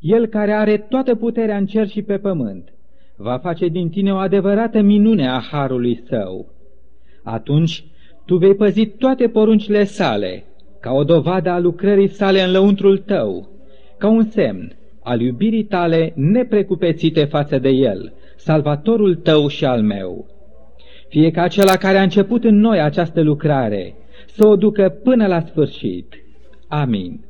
El 0.00 0.26
care 0.26 0.52
are 0.52 0.76
toată 0.76 1.14
puterea 1.14 1.56
în 1.56 1.66
cer 1.66 1.88
și 1.88 2.02
pe 2.02 2.18
pământ, 2.18 2.72
va 3.16 3.38
face 3.38 3.66
din 3.66 3.88
tine 3.88 4.12
o 4.12 4.16
adevărată 4.16 4.80
minune 4.80 5.28
a 5.28 5.40
harului 5.50 6.02
său. 6.08 6.51
Atunci 7.22 7.84
tu 8.24 8.36
vei 8.36 8.54
păzi 8.54 8.86
toate 8.86 9.28
poruncile 9.28 9.84
sale, 9.84 10.44
ca 10.80 10.92
o 10.92 11.04
dovadă 11.04 11.50
a 11.50 11.58
lucrării 11.58 12.08
sale 12.08 12.42
în 12.42 12.50
lăuntrul 12.50 12.98
tău, 12.98 13.48
ca 13.98 14.08
un 14.08 14.24
semn 14.24 14.76
al 15.02 15.20
iubirii 15.20 15.64
tale 15.64 16.12
neprecupețite 16.16 17.24
față 17.24 17.58
de 17.58 17.68
El, 17.68 18.12
salvatorul 18.36 19.14
tău 19.14 19.48
și 19.48 19.64
al 19.64 19.82
meu. 19.82 20.26
Fie 21.08 21.30
ca 21.30 21.42
acela 21.42 21.76
care 21.76 21.98
a 21.98 22.02
început 22.02 22.44
în 22.44 22.58
noi 22.58 22.80
această 22.80 23.20
lucrare, 23.20 23.94
să 24.26 24.46
o 24.46 24.56
ducă 24.56 24.88
până 25.02 25.26
la 25.26 25.40
sfârșit. 25.40 26.14
Amin. 26.68 27.20